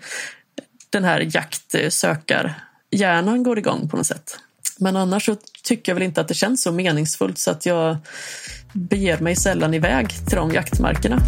den 0.90 1.04
här 1.04 1.28
jaktsökarhjärnan 1.34 3.42
går 3.42 3.58
igång 3.58 3.88
på 3.88 3.96
något 3.96 4.06
sätt. 4.06 4.38
Men 4.78 4.96
annars 4.96 5.24
så 5.24 5.36
tycker 5.62 5.92
jag 5.92 5.94
väl 5.94 6.02
inte 6.02 6.20
att 6.20 6.28
det 6.28 6.34
känns 6.34 6.62
så 6.62 6.72
meningsfullt 6.72 7.38
så 7.38 7.50
att 7.50 7.66
jag 7.66 7.96
beger 8.72 9.18
mig 9.18 9.36
sällan 9.36 9.74
iväg 9.74 10.08
till 10.26 10.36
de 10.36 10.50
jaktmarkerna. 10.50 11.22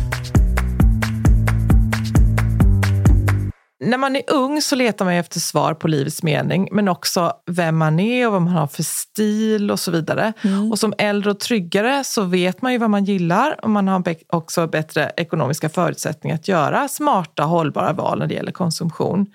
När 3.85 3.99
man 3.99 4.17
är 4.17 4.23
ung 4.27 4.61
så 4.61 4.77
letar 4.77 5.05
man 5.05 5.15
efter 5.15 5.41
svar 5.41 5.75
på 5.75 5.89
livets 5.89 6.23
mening, 6.23 6.69
men 6.73 6.89
också 6.89 7.33
vem 7.47 7.77
man 7.77 8.01
är 8.01 8.27
och 8.27 8.33
vad 8.33 8.43
man 8.43 8.53
har 8.53 8.67
för 8.67 8.83
stil 8.83 9.71
och 9.71 9.81
så 9.81 9.91
vidare. 9.91 10.33
Mm. 10.43 10.73
Och 10.73 10.79
som 10.79 10.95
äldre 10.99 11.31
och 11.31 11.41
tryggare 11.41 12.05
så 12.05 12.23
vet 12.23 12.63
man 12.63 12.73
ju 12.73 12.79
vad 12.79 12.91
man 12.91 13.05
gillar 13.05 13.65
och 13.65 13.71
man 13.71 13.89
har 13.89 14.05
också 14.29 14.67
bättre 14.67 15.13
ekonomiska 15.17 15.69
förutsättningar 15.69 16.35
att 16.35 16.49
göra 16.49 16.89
smarta, 16.89 17.43
hållbara 17.43 17.93
val 17.93 18.19
när 18.19 18.27
det 18.27 18.35
gäller 18.35 18.53
konsumtion. 18.53 19.27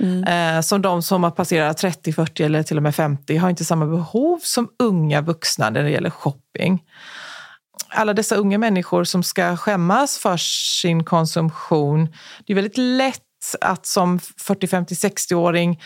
Mm. 0.00 0.56
Eh, 0.56 0.60
som 0.60 0.82
de 0.82 1.02
som 1.02 1.24
har 1.24 1.30
passerat 1.30 1.78
30, 1.78 2.12
40 2.12 2.44
eller 2.44 2.62
till 2.62 2.76
och 2.76 2.82
med 2.82 2.94
50 2.94 3.36
har 3.36 3.50
inte 3.50 3.64
samma 3.64 3.86
behov 3.86 4.38
som 4.42 4.68
unga 4.78 5.20
vuxna 5.20 5.70
när 5.70 5.82
det 5.82 5.90
gäller 5.90 6.10
shopping. 6.10 6.82
Alla 7.96 8.14
dessa 8.14 8.36
unga 8.36 8.58
människor 8.58 9.04
som 9.04 9.22
ska 9.22 9.56
skämmas 9.56 10.18
för 10.18 10.36
sin 10.82 11.04
konsumtion. 11.04 12.08
Det 12.46 12.52
är 12.52 12.54
väldigt 12.54 12.78
lätt 12.78 13.22
att 13.60 13.86
som 13.86 14.18
40, 14.18 14.66
50, 14.66 14.94
60-åring 14.94 15.80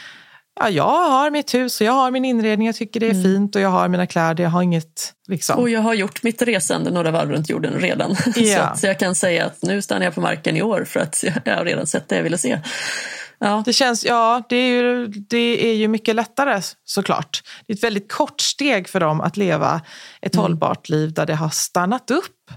Ja, 0.60 0.68
jag 0.70 1.08
har 1.10 1.30
mitt 1.30 1.54
hus 1.54 1.80
och 1.80 1.86
jag 1.86 1.92
har 1.92 2.10
min 2.10 2.24
inredning, 2.24 2.66
jag 2.66 2.76
tycker 2.76 3.00
det 3.00 3.06
är 3.06 3.10
mm. 3.10 3.22
fint 3.22 3.56
och 3.56 3.62
jag 3.62 3.68
har 3.68 3.88
mina 3.88 4.06
kläder, 4.06 4.44
jag 4.44 4.50
har 4.50 4.62
inget... 4.62 5.12
Liksom. 5.28 5.58
Och 5.58 5.70
jag 5.70 5.80
har 5.80 5.94
gjort 5.94 6.22
mitt 6.22 6.42
resande 6.42 6.90
några 6.90 7.10
varv 7.10 7.30
runt 7.30 7.50
jorden 7.50 7.72
redan. 7.80 8.16
Yeah. 8.36 8.72
så, 8.74 8.80
så 8.80 8.86
jag 8.86 8.98
kan 8.98 9.14
säga 9.14 9.46
att 9.46 9.62
nu 9.62 9.82
stannar 9.82 10.04
jag 10.04 10.14
på 10.14 10.20
marken 10.20 10.56
i 10.56 10.62
år 10.62 10.84
för 10.84 11.00
att 11.00 11.24
jag 11.44 11.56
har 11.56 11.64
redan 11.64 11.86
sett 11.86 12.08
det 12.08 12.16
jag 12.16 12.22
ville 12.22 12.38
se. 12.38 12.58
Ja. 13.40 13.62
Det 13.66 13.72
känns, 13.72 14.04
ja, 14.04 14.42
det 14.48 14.56
är, 14.56 14.68
ju, 14.68 15.06
det 15.06 15.70
är 15.70 15.74
ju 15.74 15.88
mycket 15.88 16.14
lättare 16.14 16.62
såklart. 16.84 17.42
Det 17.66 17.72
är 17.72 17.76
ett 17.76 17.84
väldigt 17.84 18.12
kort 18.12 18.40
steg 18.40 18.88
för 18.88 19.00
dem 19.00 19.20
att 19.20 19.36
leva 19.36 19.80
ett 20.22 20.34
mm. 20.34 20.42
hållbart 20.42 20.88
liv 20.88 21.12
där 21.12 21.26
det 21.26 21.34
har 21.34 21.48
stannat 21.48 22.10
upp. 22.10 22.50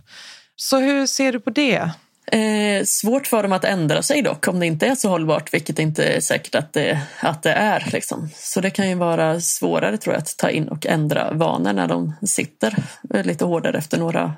Så 0.56 0.80
hur 0.80 1.06
ser 1.06 1.32
du 1.32 1.39
på 1.39 1.50
det? 1.50 1.89
Eh, 2.32 2.84
svårt 2.86 3.28
för 3.28 3.43
dem 3.43 3.54
att 3.54 3.65
ändra 3.65 4.02
sig 4.02 4.22
dock 4.22 4.48
om 4.48 4.60
det 4.60 4.65
inte 4.65 4.88
är 4.88 4.96
så 4.96 5.10
hållbart, 5.10 5.54
vilket 5.54 5.80
inte 5.80 6.04
är 6.04 6.19
säkert 6.19 6.56
att 6.56 6.74
det, 6.74 7.02
att 7.22 7.43
det 7.43 7.52
är. 7.52 7.89
Liksom. 7.91 8.30
Så 8.36 8.62
det 8.62 8.69
kan 8.69 8.89
ju 8.89 8.96
vara 8.96 9.39
svårare 9.39 9.98
tror 9.98 10.15
jag 10.15 10.22
att 10.22 10.38
ta 10.38 10.50
in 10.50 10.67
och 10.67 10.86
ändra 10.86 11.34
vanor 11.34 11.74
när 11.74 11.88
de 11.88 12.13
sitter 12.28 12.76
lite 13.24 13.46
hårdare 13.46 13.78
efter 13.78 13.98
några 13.98 14.34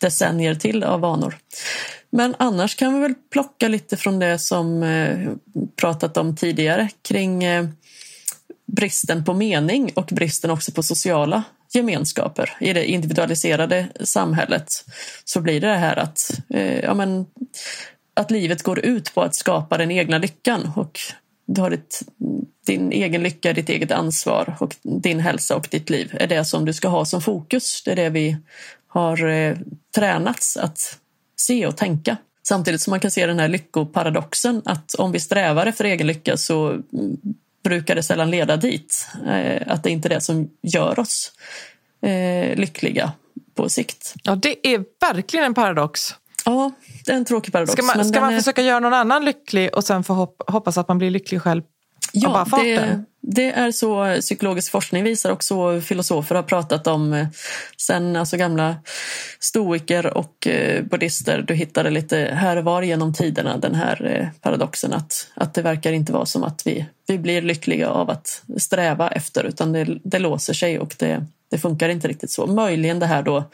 decennier 0.00 0.54
till 0.54 0.84
av 0.84 1.00
vanor. 1.00 1.36
Men 2.10 2.34
annars 2.38 2.74
kan 2.74 2.94
vi 2.94 3.00
väl 3.00 3.14
plocka 3.30 3.68
lite 3.68 3.96
från 3.96 4.18
det 4.18 4.38
som 4.38 4.82
eh, 4.82 5.30
pratat 5.76 6.16
om 6.16 6.36
tidigare 6.36 6.88
kring 7.02 7.44
eh, 7.44 7.66
bristen 8.66 9.24
på 9.24 9.34
mening 9.34 9.92
och 9.94 10.06
bristen 10.06 10.50
också 10.50 10.72
på 10.72 10.82
sociala 10.82 11.44
gemenskaper. 11.72 12.56
I 12.60 12.72
det 12.72 12.86
individualiserade 12.86 13.88
samhället 14.00 14.68
så 15.24 15.40
blir 15.40 15.60
det 15.60 15.66
det 15.66 15.76
här 15.76 15.96
att, 15.96 16.30
eh, 16.50 16.78
ja, 16.78 16.94
men, 16.94 17.26
att 18.14 18.30
livet 18.30 18.62
går 18.62 18.78
ut 18.78 19.14
på 19.14 19.22
att 19.22 19.34
skapa 19.34 19.78
den 19.78 19.90
egna 19.90 20.18
lyckan 20.18 20.72
och 20.76 21.00
du 21.46 21.60
har 21.60 21.70
ditt, 21.70 22.02
din 22.66 22.92
egen 22.92 23.22
lycka, 23.22 23.52
ditt 23.52 23.68
eget 23.68 23.90
ansvar 23.90 24.56
och 24.60 24.76
din 24.82 25.20
hälsa 25.20 25.56
och 25.56 25.68
ditt 25.70 25.90
liv 25.90 26.16
är 26.20 26.26
det 26.26 26.44
som 26.44 26.64
du 26.64 26.72
ska 26.72 26.88
ha 26.88 27.04
som 27.04 27.20
fokus. 27.20 27.82
Det 27.84 27.92
är 27.92 27.96
det 27.96 28.10
vi 28.10 28.36
har 28.96 29.28
eh, 29.28 29.56
tränats 29.94 30.56
att 30.56 30.98
se 31.36 31.66
och 31.66 31.76
tänka. 31.76 32.16
Samtidigt 32.48 32.80
som 32.80 32.90
man 32.90 33.00
kan 33.00 33.10
se 33.10 33.26
den 33.26 33.38
här 33.38 33.48
lyckoparadoxen 33.48 34.62
att 34.64 34.94
om 34.94 35.12
vi 35.12 35.20
strävar 35.20 35.66
efter 35.66 35.84
egen 35.84 36.06
lycka 36.06 36.36
så 36.36 36.78
brukar 37.64 37.94
det 37.94 38.02
sällan 38.02 38.30
leda 38.30 38.56
dit. 38.56 39.08
Eh, 39.26 39.62
att 39.66 39.82
det 39.82 39.90
inte 39.90 40.08
är 40.08 40.10
det 40.10 40.20
som 40.20 40.50
gör 40.62 40.98
oss 40.98 41.32
eh, 42.02 42.56
lyckliga 42.56 43.12
på 43.54 43.68
sikt. 43.68 44.14
Ja, 44.22 44.36
det 44.36 44.74
är 44.74 44.84
verkligen 45.00 45.46
en 45.46 45.54
paradox. 45.54 46.14
Ja, 46.44 46.72
det 47.04 47.12
är 47.12 47.16
en 47.16 47.24
tråkig 47.24 47.52
paradox. 47.52 47.72
Ska 47.72 47.82
man, 47.82 48.04
ska 48.04 48.20
man 48.20 48.32
är... 48.32 48.38
försöka 48.38 48.62
göra 48.62 48.80
någon 48.80 48.94
annan 48.94 49.24
lycklig 49.24 49.74
och 49.74 49.84
sen 49.84 50.04
få 50.04 50.28
hoppas 50.46 50.78
att 50.78 50.88
man 50.88 50.98
blir 50.98 51.10
lycklig 51.10 51.42
själv 51.42 51.62
Ja, 52.22 52.28
bara 52.28 52.46
farten? 52.46 53.04
Det, 53.20 53.42
det, 53.42 53.52
är 53.52 53.72
så 53.72 54.16
psykologisk 54.20 54.72
forskning 54.72 55.04
visar 55.04 55.30
och 55.30 55.44
så 55.44 55.80
filosofer 55.80 56.34
har 56.34 56.42
pratat 56.42 56.86
om 56.86 57.12
eh, 57.12 57.26
sen 57.76 58.16
alltså 58.16 58.36
gamla 58.36 58.76
stoiker 59.40 60.16
och 60.16 60.46
eh, 60.46 60.84
buddhister. 60.84 61.44
Du 61.48 61.54
hittade 61.54 61.90
lite 61.90 62.16
här 62.16 62.56
och 62.56 62.64
var 62.64 62.82
genom 62.82 63.14
tiderna 63.14 63.56
den 63.56 63.74
här 63.74 64.06
eh, 64.06 64.40
paradoxen 64.40 64.92
att, 64.92 65.28
att 65.34 65.54
det 65.54 65.62
verkar 65.62 65.92
inte 65.92 66.12
vara 66.12 66.26
som 66.26 66.44
att 66.44 66.66
vi, 66.66 66.86
vi 67.06 67.18
blir 67.18 67.42
lyckliga 67.42 67.88
av 67.88 68.10
att 68.10 68.42
sträva 68.58 69.08
efter 69.08 69.44
utan 69.44 69.72
det, 69.72 69.98
det 70.04 70.18
låser 70.18 70.54
sig 70.54 70.78
och 70.78 70.94
det, 70.98 71.26
det 71.50 71.58
funkar 71.58 71.88
inte 71.88 72.08
riktigt 72.08 72.30
så. 72.30 72.46
Möjligen 72.46 72.98
det 72.98 73.06
här 73.06 73.22
då 73.22 73.44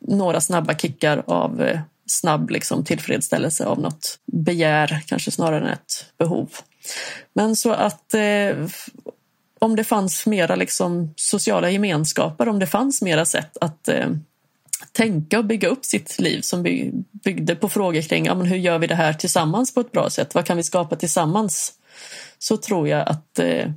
några 0.00 0.40
snabba 0.40 0.74
kickar 0.74 1.22
av 1.26 1.78
snabb 2.06 2.50
liksom, 2.50 2.84
tillfredsställelse 2.84 3.66
av 3.66 3.80
något 3.80 4.18
begär, 4.26 5.02
kanske 5.06 5.30
snarare 5.30 5.64
än 5.64 5.72
ett 5.72 6.06
behov. 6.18 6.50
Men 7.32 7.56
så 7.56 7.72
att 7.72 8.14
eh, 8.14 8.56
om 9.58 9.76
det 9.76 9.84
fanns 9.84 10.26
mera 10.26 10.56
liksom, 10.56 11.14
sociala 11.16 11.70
gemenskaper, 11.70 12.48
om 12.48 12.58
det 12.58 12.66
fanns 12.66 13.02
mera 13.02 13.24
sätt 13.24 13.56
att 13.60 13.88
eh, 13.88 14.08
tänka 14.92 15.38
och 15.38 15.44
bygga 15.44 15.68
upp 15.68 15.84
sitt 15.84 16.20
liv 16.20 16.40
som 16.40 16.62
byggde 17.12 17.56
på 17.56 17.68
frågor 17.68 18.00
kring 18.00 18.26
ja, 18.26 18.34
men 18.34 18.46
hur 18.46 18.56
gör 18.56 18.78
vi 18.78 18.86
det 18.86 18.94
här 18.94 19.12
tillsammans 19.12 19.74
på 19.74 19.80
ett 19.80 19.92
bra 19.92 20.10
sätt? 20.10 20.34
Vad 20.34 20.44
kan 20.44 20.56
vi 20.56 20.62
skapa 20.62 20.96
tillsammans? 20.96 21.72
Så 22.38 22.56
tror 22.56 22.88
jag 22.88 23.08
att 23.08 23.38
eh, 23.38 23.70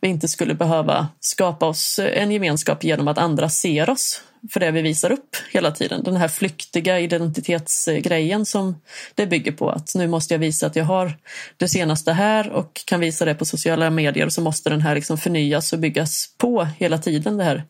vi 0.00 0.08
inte 0.08 0.28
skulle 0.28 0.54
behöva 0.54 1.08
skapa 1.20 1.66
oss 1.66 1.98
en 1.98 2.30
gemenskap 2.30 2.84
genom 2.84 3.08
att 3.08 3.18
andra 3.18 3.48
ser 3.48 3.90
oss 3.90 4.22
för 4.52 4.60
det 4.60 4.70
vi 4.70 4.82
visar 4.82 5.12
upp 5.12 5.36
hela 5.52 5.70
tiden. 5.70 6.02
Den 6.02 6.16
här 6.16 6.28
flyktiga 6.28 7.00
identitetsgrejen 7.00 8.46
som 8.46 8.80
det 9.14 9.26
bygger 9.26 9.52
på. 9.52 9.70
Att 9.70 9.94
nu 9.94 10.06
måste 10.06 10.34
jag 10.34 10.38
visa 10.38 10.66
att 10.66 10.76
jag 10.76 10.84
har 10.84 11.18
det 11.56 11.68
senaste 11.68 12.12
här 12.12 12.50
och 12.50 12.82
kan 12.86 13.00
visa 13.00 13.24
det 13.24 13.34
på 13.34 13.44
sociala 13.44 13.90
medier 13.90 14.26
och 14.26 14.32
så 14.32 14.40
måste 14.40 14.70
den 14.70 14.80
här 14.80 14.94
liksom 14.94 15.18
förnyas 15.18 15.72
och 15.72 15.78
byggas 15.78 16.34
på 16.38 16.64
hela 16.64 16.98
tiden. 16.98 17.36
Det 17.36 17.44
här 17.44 17.64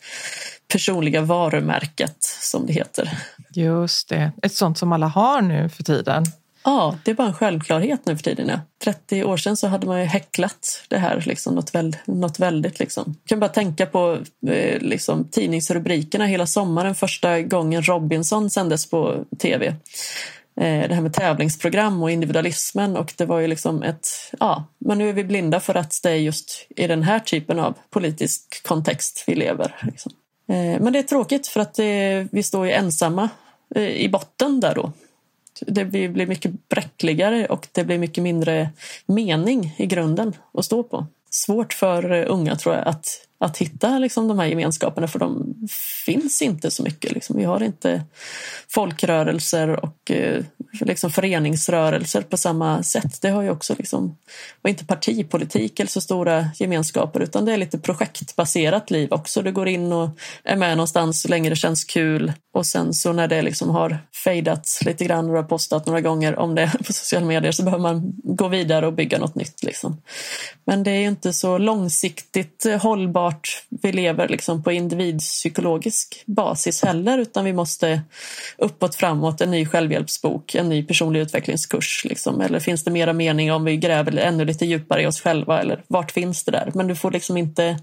personliga 0.72 1.20
varumärket 1.20 2.16
som 2.20 2.66
det 2.66 2.72
heter. 2.72 3.18
Just 3.50 4.09
det, 4.09 4.33
ett 4.42 4.54
sånt 4.54 4.78
som 4.78 4.92
alla 4.92 5.07
har 5.07 5.42
nu 5.42 5.68
för 5.68 5.83
tiden. 5.83 6.24
Ja, 6.68 6.98
det 7.04 7.11
är 7.11 7.14
bara 7.14 7.26
en 7.26 7.35
självklarhet 7.35 8.07
nu 8.07 8.16
för 8.16 8.24
tiden. 8.24 8.48
Ja. 8.48 8.61
30 8.85 9.24
år 9.24 9.37
sedan 9.37 9.57
så 9.57 9.68
hade 9.68 9.87
man 9.87 10.00
ju 10.00 10.07
häcklat 10.07 10.85
det 10.88 10.98
här, 10.98 11.22
liksom, 11.26 11.54
något, 11.54 11.74
väl, 11.74 11.96
något 12.04 12.38
väldigt. 12.38 12.78
Liksom. 12.78 13.04
Jag 13.22 13.28
kan 13.28 13.40
bara 13.40 13.48
tänka 13.48 13.87
på 13.87 14.18
eh, 14.46 14.81
liksom, 14.81 15.28
tidningsrubrikerna 15.28 16.26
hela 16.26 16.46
sommaren 16.46 16.94
första 16.94 17.42
gången 17.42 17.83
Robinson 17.83 18.50
sändes 18.50 18.90
på 18.90 19.24
tv. 19.38 19.66
Eh, 20.61 20.88
det 20.88 20.94
här 20.94 21.00
med 21.00 21.12
tävlingsprogram 21.12 22.02
och 22.02 22.11
individualismen 22.11 22.96
och 22.96 23.14
det 23.16 23.24
var 23.24 23.38
ju 23.38 23.46
liksom 23.46 23.83
ett, 23.83 24.09
ja, 24.40 24.64
men 24.78 24.98
nu 24.98 25.09
är 25.09 25.12
vi 25.12 25.24
blinda 25.24 25.61
för 25.61 25.74
att 25.74 26.00
det 26.02 26.11
är 26.11 26.16
just 26.16 26.66
i 26.76 26.87
den 26.87 27.02
här 27.02 27.18
typen 27.18 27.59
av 27.59 27.74
politisk 27.90 28.66
kontext 28.66 29.24
vi 29.26 29.35
lever. 29.35 29.74
Liksom. 29.83 30.12
Eh, 30.48 30.81
men 30.81 30.92
det 30.92 30.98
är 30.98 31.02
tråkigt 31.02 31.46
för 31.46 31.61
att 31.61 31.74
det, 31.74 32.26
vi 32.33 32.42
står 32.42 32.66
ju 32.66 32.72
ensamma 32.72 33.28
eh, 33.74 33.83
i 33.83 34.09
botten 34.09 34.61
där 34.61 34.74
då 34.74 34.92
det 35.66 35.85
blir 35.85 36.27
mycket 36.27 36.68
bräckligare 36.68 37.47
och 37.47 37.66
det 37.73 37.85
blir 37.85 37.99
mycket 37.99 38.23
mindre 38.23 38.71
mening 39.07 39.75
i 39.79 39.87
grunden 39.87 40.33
att 40.55 40.64
stå 40.64 40.83
på. 40.83 41.07
Svårt 41.31 41.73
för 41.73 42.12
unga 42.25 42.57
tror 42.57 42.75
jag 42.75 42.88
att, 42.88 43.27
att 43.40 43.59
hitta 43.59 43.98
liksom, 43.98 44.29
de 44.29 44.38
här 44.38 44.46
gemenskaperna 44.46 45.09
för 45.09 45.18
de 45.18 45.55
finns 46.07 46.42
inte 46.42 46.70
så 46.70 46.83
mycket. 46.83 47.12
Liksom. 47.12 47.37
Vi 47.37 47.44
har 47.44 47.62
inte 47.62 48.05
folkrörelser 48.68 49.85
och 49.85 50.11
eh, 50.11 50.44
liksom 50.81 51.11
föreningsrörelser 51.11 52.22
på 52.22 52.37
samma 52.37 52.83
sätt. 52.83 53.22
Det 53.22 53.29
har 53.29 53.42
ju 53.42 53.51
också 53.51 53.74
liksom, 53.79 54.16
och 54.62 54.68
inte 54.68 54.85
partipolitik 54.85 55.81
eller 55.81 55.90
så 55.90 56.01
stora 56.01 56.51
gemenskaper 56.55 57.20
utan 57.20 57.44
det 57.44 57.53
är 57.53 57.57
lite 57.57 57.79
projektbaserat 57.79 58.90
liv 58.90 59.12
också. 59.12 59.42
Du 59.42 59.53
går 59.53 59.68
in 59.68 59.92
och 59.92 60.11
är 60.44 60.57
med 60.57 60.77
någonstans 60.77 61.20
så 61.20 61.29
länge 61.29 61.51
det 61.51 61.57
känns 61.57 61.85
kul 61.85 62.33
och 62.55 62.66
sen 62.66 62.94
så 62.94 63.12
när 63.12 63.29
det 63.29 63.42
liksom 63.42 63.70
har 63.70 63.98
fejdats 64.24 64.85
lite 64.85 65.05
grann 65.05 65.24
och 65.24 65.31
du 65.31 65.37
har 65.37 65.48
postat 65.48 65.87
några 65.87 66.01
gånger 66.01 66.38
om 66.38 66.55
det 66.55 66.72
på 66.87 66.92
sociala 66.92 67.27
medier 67.27 67.53
så 67.53 67.62
behöver 67.62 67.83
man 67.83 68.12
gå 68.24 68.48
vidare 68.48 68.87
och 68.87 68.92
bygga 68.92 69.18
något 69.18 69.35
nytt. 69.35 69.62
Liksom. 69.62 70.03
Men 70.64 70.83
det 70.83 70.90
är 70.90 71.09
inte 71.09 71.33
så 71.33 71.59
långsiktigt 71.59 72.66
eh, 72.66 72.83
hållbart. 72.83 73.27
Vi 73.68 73.92
lever 73.92 74.28
liksom 74.28 74.62
på 74.62 74.72
individpsykologisk 74.72 76.22
basis 76.26 76.82
heller 76.82 77.18
utan 77.18 77.44
vi 77.44 77.52
måste 77.52 78.02
uppåt 78.58 78.94
framåt, 78.94 79.40
en 79.40 79.50
ny 79.50 79.66
självhjälpsbok, 79.66 80.54
en 80.54 80.68
ny 80.68 80.82
personlig 80.82 81.20
utvecklingskurs? 81.20 82.04
Liksom? 82.04 82.40
Eller 82.40 82.60
finns 82.60 82.84
det 82.84 82.90
mera 82.90 83.12
mening 83.12 83.52
om 83.52 83.64
vi 83.64 83.76
gräver 83.76 84.16
ännu 84.16 84.44
lite 84.44 84.66
djupare 84.66 85.02
i 85.02 85.06
oss 85.06 85.20
själva? 85.20 85.60
Eller 85.60 85.82
vart 85.86 86.10
finns 86.10 86.44
det 86.44 86.50
där? 86.50 86.70
Men 86.74 86.86
du 86.86 86.96
får 86.96 87.10
liksom 87.10 87.36
inte 87.36 87.78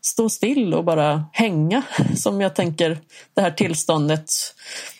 stå 0.00 0.28
still 0.28 0.74
och 0.74 0.84
bara 0.84 1.24
hänga 1.32 1.82
som 2.16 2.40
jag 2.40 2.54
tänker 2.54 2.98
det 3.34 3.40
här 3.40 3.50
tillståndet 3.50 4.30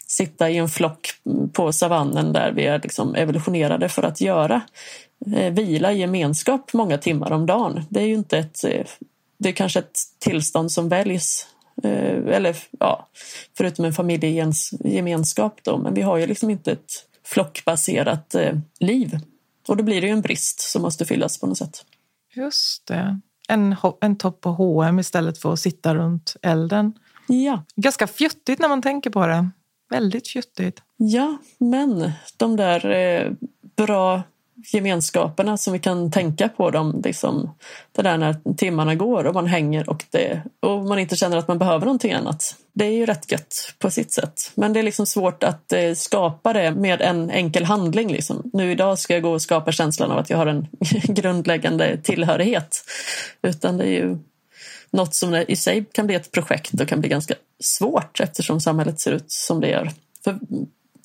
sitta 0.06 0.50
i 0.50 0.56
en 0.56 0.68
flock 0.68 1.08
på 1.52 1.72
savannen 1.72 2.32
där 2.32 2.52
vi 2.52 2.66
är 2.66 2.80
liksom 2.82 3.14
evolutionerade 3.14 3.88
för 3.88 4.02
att 4.02 4.20
göra. 4.20 4.60
Eh, 5.36 5.52
vila 5.52 5.92
i 5.92 5.98
gemenskap 5.98 6.72
många 6.72 6.98
timmar 6.98 7.32
om 7.32 7.46
dagen. 7.46 7.84
Det 7.88 8.00
är 8.00 8.06
ju 8.06 8.14
inte 8.14 8.38
ett 8.38 8.64
eh, 8.64 8.86
det 9.42 9.48
är 9.48 9.52
kanske 9.52 9.78
ett 9.78 9.98
tillstånd 10.18 10.72
som 10.72 10.88
väljs 10.88 11.46
eh, 11.83 12.37
eller 12.37 12.57
ja, 12.81 13.09
förutom 13.57 13.85
en 13.85 13.92
familjegemenskap 13.92 15.61
då, 15.62 15.78
men 15.78 15.94
vi 15.94 16.02
har 16.02 16.16
ju 16.16 16.26
liksom 16.26 16.50
inte 16.50 16.72
ett 16.72 17.07
flockbaserat 17.24 18.35
eh, 18.35 18.52
liv. 18.81 19.18
Och 19.68 19.76
då 19.76 19.83
blir 19.83 20.00
det 20.00 20.07
ju 20.07 20.12
en 20.12 20.20
brist 20.20 20.61
som 20.61 20.83
måste 20.83 21.05
fyllas 21.05 21.40
på 21.40 21.46
något 21.46 21.59
sätt. 21.59 21.85
Just 22.35 22.87
det. 22.87 23.20
En, 23.48 23.76
en 24.00 24.16
topp 24.16 24.40
på 24.40 24.50
H&M 24.50 24.98
istället 24.98 25.38
för 25.38 25.52
att 25.52 25.61
sitta 25.61 25.94
runt 25.94 26.37
elden. 26.42 26.92
Ja. 27.26 27.64
Ganska 27.76 28.07
fjuttigt 28.07 28.61
när 28.61 28.68
man 28.68 28.83
tänker 28.83 29.11
på 29.11 29.26
det. 29.26 29.50
Väldigt 29.90 30.28
fjuttigt. 30.28 30.83
Ja, 30.96 31.38
men 31.59 32.12
de 32.37 32.57
där 32.57 32.90
eh, 32.90 33.33
bra 33.76 34.22
gemenskaperna 34.72 35.57
som 35.57 35.72
vi 35.72 35.79
kan 35.79 36.11
tänka 36.11 36.48
på 36.48 36.70
dem. 36.70 37.03
Liksom, 37.05 37.55
det 37.92 38.03
där 38.03 38.18
när 38.18 38.55
timmarna 38.57 38.94
går 38.94 39.25
och 39.25 39.35
man 39.35 39.46
hänger 39.46 39.90
och, 39.90 40.05
det, 40.11 40.42
och 40.61 40.85
man 40.85 40.98
inte 40.98 41.16
känner 41.16 41.37
att 41.37 41.48
man 41.48 41.59
behöver 41.59 41.85
någonting 41.85 42.12
annat. 42.12 42.57
Det 42.72 42.85
är 42.85 42.90
ju 42.90 43.07
rätt 43.07 43.33
gött 43.33 43.75
på 43.79 43.90
sitt 43.90 44.12
sätt. 44.12 44.53
Men 44.55 44.72
det 44.72 44.79
är 44.79 44.83
liksom 44.83 45.07
svårt 45.07 45.42
att 45.42 45.72
eh, 45.72 45.94
skapa 45.94 46.53
det 46.53 46.70
med 46.70 47.01
en 47.01 47.31
enkel 47.31 47.64
handling. 47.64 48.12
Liksom. 48.12 48.51
Nu 48.53 48.72
idag 48.72 48.98
ska 48.98 49.14
jag 49.14 49.22
gå 49.22 49.31
och 49.31 49.42
skapa 49.42 49.72
känslan 49.72 50.11
av 50.11 50.18
att 50.18 50.31
jag 50.31 50.38
har 50.38 50.46
en 50.46 50.66
grundläggande 51.05 51.98
tillhörighet. 52.03 52.85
Utan 53.42 53.79
det 53.79 53.85
är 53.85 53.92
ju 53.92 54.18
något 54.90 55.14
som 55.14 55.35
i 55.35 55.57
sig 55.57 55.85
kan 55.92 56.07
bli 56.07 56.16
ett 56.16 56.33
projekt 56.33 56.81
och 56.81 56.88
kan 56.88 57.01
bli 57.01 57.09
ganska 57.09 57.35
svårt 57.61 58.20
eftersom 58.20 58.61
samhället 58.61 59.01
ser 59.01 59.12
ut 59.12 59.25
som 59.27 59.61
det 59.61 59.68
gör. 59.68 59.90
För 60.25 60.38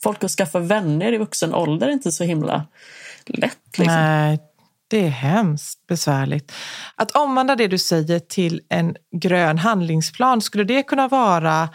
folk 0.04 0.24
att 0.24 0.32
skaffa 0.32 0.60
vänner 0.60 1.14
i 1.14 1.18
vuxen 1.18 1.54
ålder 1.54 1.88
är 1.88 1.92
inte 1.92 2.12
så 2.12 2.24
himla 2.24 2.66
lätt. 3.28 3.78
Liksom. 3.78 3.96
Nej, 3.96 4.40
det 4.88 5.06
är 5.06 5.10
hemskt 5.10 5.88
besvärligt. 5.88 6.52
Att 6.96 7.12
omvandla 7.12 7.56
det 7.56 7.68
du 7.68 7.78
säger 7.78 8.20
till 8.20 8.62
en 8.70 8.96
grön 9.16 9.58
handlingsplan, 9.58 10.42
skulle 10.42 10.64
det 10.64 10.84
kunna 10.84 11.08
vara 11.08 11.70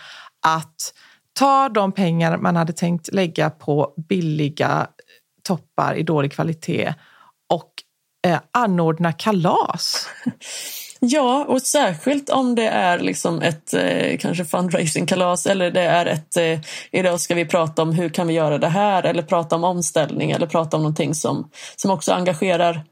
att 0.47 0.95
ta 1.33 1.69
de 1.69 1.93
pengar 1.93 2.39
man 2.39 2.57
hade 2.57 2.73
tänkt 2.73 3.13
lägga 3.13 3.51
på 3.51 3.95
billiga 4.09 4.87
toppar 5.43 5.95
i 5.95 6.03
dålig 6.03 6.33
kvalitet 6.33 6.95
och 7.49 7.73
eh, 8.27 8.41
anordna 8.51 9.13
kalas. 9.13 10.09
Ja, 11.05 11.45
och 11.49 11.63
särskilt 11.63 12.31
om 12.31 12.55
det 12.55 12.67
är 12.67 12.99
liksom 12.99 13.43
ett 13.43 13.75
eh, 13.75 14.19
kanske 14.19 14.45
fundraisingkalas 14.45 15.47
eller 15.47 15.71
det 15.71 15.83
är 15.83 16.07
ett 16.07 16.37
eh, 16.37 16.61
idag 16.91 17.21
ska 17.21 17.35
vi 17.35 17.45
prata 17.45 17.83
om 17.83 17.93
hur 17.93 18.09
kan 18.09 18.27
vi 18.27 18.35
göra 18.35 18.59
det 18.59 18.69
här 18.69 19.03
eller 19.03 19.23
prata 19.23 19.57
om 19.57 19.65
omställning 19.65 20.31
eller 20.31 20.47
prata 20.47 20.77
om 20.77 20.83
någonting 20.83 21.15
som, 21.15 21.51
som 21.77 21.91
också 21.91 22.13
engagerar 22.13 22.85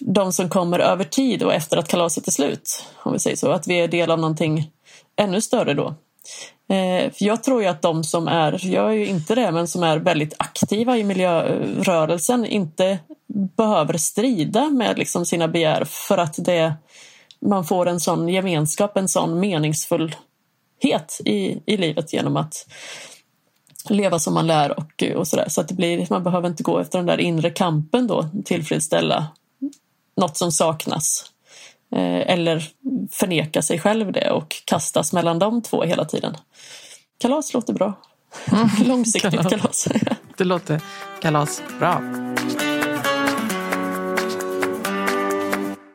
de 0.00 0.32
som 0.32 0.48
kommer 0.48 0.78
över 0.78 1.04
tid 1.04 1.42
och 1.42 1.54
efter 1.54 1.76
att 1.76 1.88
kalaset 1.88 2.26
är 2.26 2.32
slut. 2.32 2.84
Om 3.02 3.12
vi 3.12 3.18
säger 3.18 3.36
så, 3.36 3.50
att 3.50 3.66
vi 3.66 3.80
är 3.80 3.88
del 3.88 4.10
av 4.10 4.18
någonting 4.18 4.70
ännu 5.16 5.40
större 5.40 5.74
då. 5.74 5.94
Eh, 6.68 7.12
för 7.12 7.24
jag 7.24 7.42
tror 7.42 7.62
ju 7.62 7.68
att 7.68 7.82
de 7.82 8.04
som 8.04 8.28
är, 8.28 8.66
jag 8.66 8.90
är 8.90 8.94
ju 8.94 9.06
inte 9.06 9.34
det, 9.34 9.52
men 9.52 9.68
som 9.68 9.82
är 9.82 9.98
väldigt 9.98 10.34
aktiva 10.38 10.98
i 10.98 11.04
miljörörelsen 11.04 12.46
inte 12.46 12.98
behöver 13.56 13.98
strida 13.98 14.70
med 14.70 14.98
liksom 14.98 15.26
sina 15.26 15.48
begär 15.48 15.84
för 15.84 16.18
att 16.18 16.44
det, 16.44 16.74
man 17.44 17.64
får 17.64 17.86
en 17.88 18.00
sån 18.00 18.28
gemenskap, 18.28 18.96
en 18.96 19.08
sån 19.08 19.40
meningsfullhet 19.40 21.20
i, 21.24 21.62
i 21.66 21.76
livet 21.76 22.12
genom 22.12 22.36
att 22.36 22.66
leva 23.88 24.18
som 24.18 24.34
man 24.34 24.46
lär 24.46 24.78
och, 24.78 25.04
och 25.16 25.28
sådär. 25.28 25.48
Så 25.48 25.60
att 25.60 25.68
det 25.68 25.74
blir, 25.74 26.06
man 26.10 26.24
behöver 26.24 26.48
inte 26.48 26.62
gå 26.62 26.78
efter 26.78 26.98
den 26.98 27.06
där 27.06 27.20
inre 27.20 27.50
kampen 27.50 28.06
då, 28.06 28.28
tillfredsställa 28.44 29.26
något 30.16 30.36
som 30.36 30.52
saknas. 30.52 31.30
Eh, 31.94 32.32
eller 32.32 32.68
förneka 33.10 33.62
sig 33.62 33.78
själv 33.78 34.12
det 34.12 34.30
och 34.30 34.56
kastas 34.64 35.12
mellan 35.12 35.38
de 35.38 35.62
två 35.62 35.82
hela 35.82 36.04
tiden. 36.04 36.36
Kalas 37.18 37.54
låter 37.54 37.72
bra. 37.72 37.92
Mm. 38.52 38.68
Långsiktigt 38.88 39.30
kalas. 39.30 39.52
kalas. 39.52 39.88
det 40.36 40.44
låter 40.44 40.80
kalas 41.20 41.62
bra. 41.78 42.02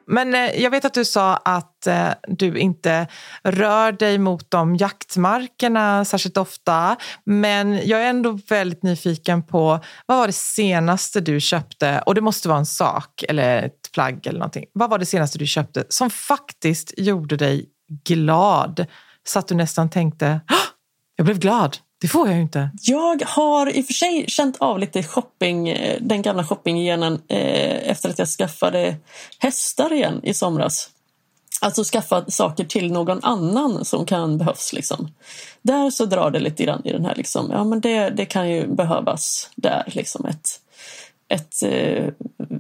Men 0.10 0.34
eh, 0.36 0.62
jag 0.62 0.72
vet 0.72 0.86
att 0.86 0.94
du 0.94 1.06
sa 1.06 1.38
att 1.38 1.88
eh, 1.88 2.10
du 2.28 2.60
inte 2.60 3.08
rör 3.44 3.92
dig 3.92 4.18
mot 4.18 4.52
de 4.52 4.76
jaktmarkerna 4.76 6.06
särskilt 6.06 6.38
ofta. 6.38 6.96
Men 7.24 7.88
jag 7.88 8.02
är 8.02 8.10
ändå 8.10 8.40
väldigt 8.50 8.84
nyfiken 8.84 9.44
på 9.44 9.80
vad 10.06 10.18
var 10.18 10.28
det 10.28 10.34
senaste 10.34 11.22
du 11.22 11.40
köpte? 11.40 12.04
Och 12.06 12.16
det 12.16 12.22
måste 12.22 12.48
vara 12.48 12.60
en 12.60 12.66
sak 12.66 13.24
eller 13.28 13.64
ett 13.64 13.92
plagg 13.94 14.28
eller 14.28 14.40
någonting. 14.40 14.66
Vad 14.74 14.90
var 14.90 14.98
det 14.98 15.06
senaste 15.06 15.40
du 15.40 15.48
köpte 15.48 15.84
som 15.90 16.10
faktiskt 16.10 16.94
gjorde 16.98 17.38
dig 17.38 17.66
glad? 18.04 18.86
Så 19.24 19.40
att 19.40 19.48
du 19.48 19.56
nästan 19.56 19.90
tänkte, 19.90 20.42
jag 21.16 21.26
blev 21.26 21.40
glad. 21.40 21.78
Det 22.02 22.08
får 22.08 22.28
jag 22.28 22.36
ju 22.36 22.42
inte. 22.42 22.70
Jag 22.82 23.24
har 23.26 23.78
i 23.78 23.82
och 23.82 23.86
för 23.86 23.94
sig 23.94 24.26
känt 24.28 24.58
av 24.60 24.80
lite 24.80 25.04
shopping, 25.04 25.70
eh, 25.70 25.98
den 26.02 26.22
gamla 26.22 26.44
shoppinggenen 26.44 27.22
eh, 27.28 27.90
efter 27.90 28.10
att 28.10 28.20
jag 28.20 28.28
skaffade 28.28 28.98
hästar 29.40 29.94
igen 29.94 30.20
i 30.24 30.34
somras. 30.34 30.90
Alltså 31.62 31.84
skaffa 31.84 32.26
saker 32.32 32.64
till 32.64 32.92
någon 32.92 33.24
annan 33.24 33.86
som 33.86 34.06
kan 34.06 34.38
behövas. 34.38 34.74
Liksom. 34.74 35.12
Där 35.62 35.90
så 35.90 36.06
drar 36.06 36.32
det 36.32 36.40
lite 36.40 36.64
grann 36.64 36.82
i 36.86 36.92
den 36.92 37.06
här, 37.06 37.16
liksom, 37.16 37.50
ja 37.52 37.64
men 37.64 37.82
det, 37.82 38.10
det 38.10 38.26
kan 38.26 38.50
ju 38.50 38.68
behövas 38.68 39.50
där, 39.56 39.84
liksom 39.88 40.26
ett, 40.26 40.48
ett 41.28 41.64
eh, 41.64 42.14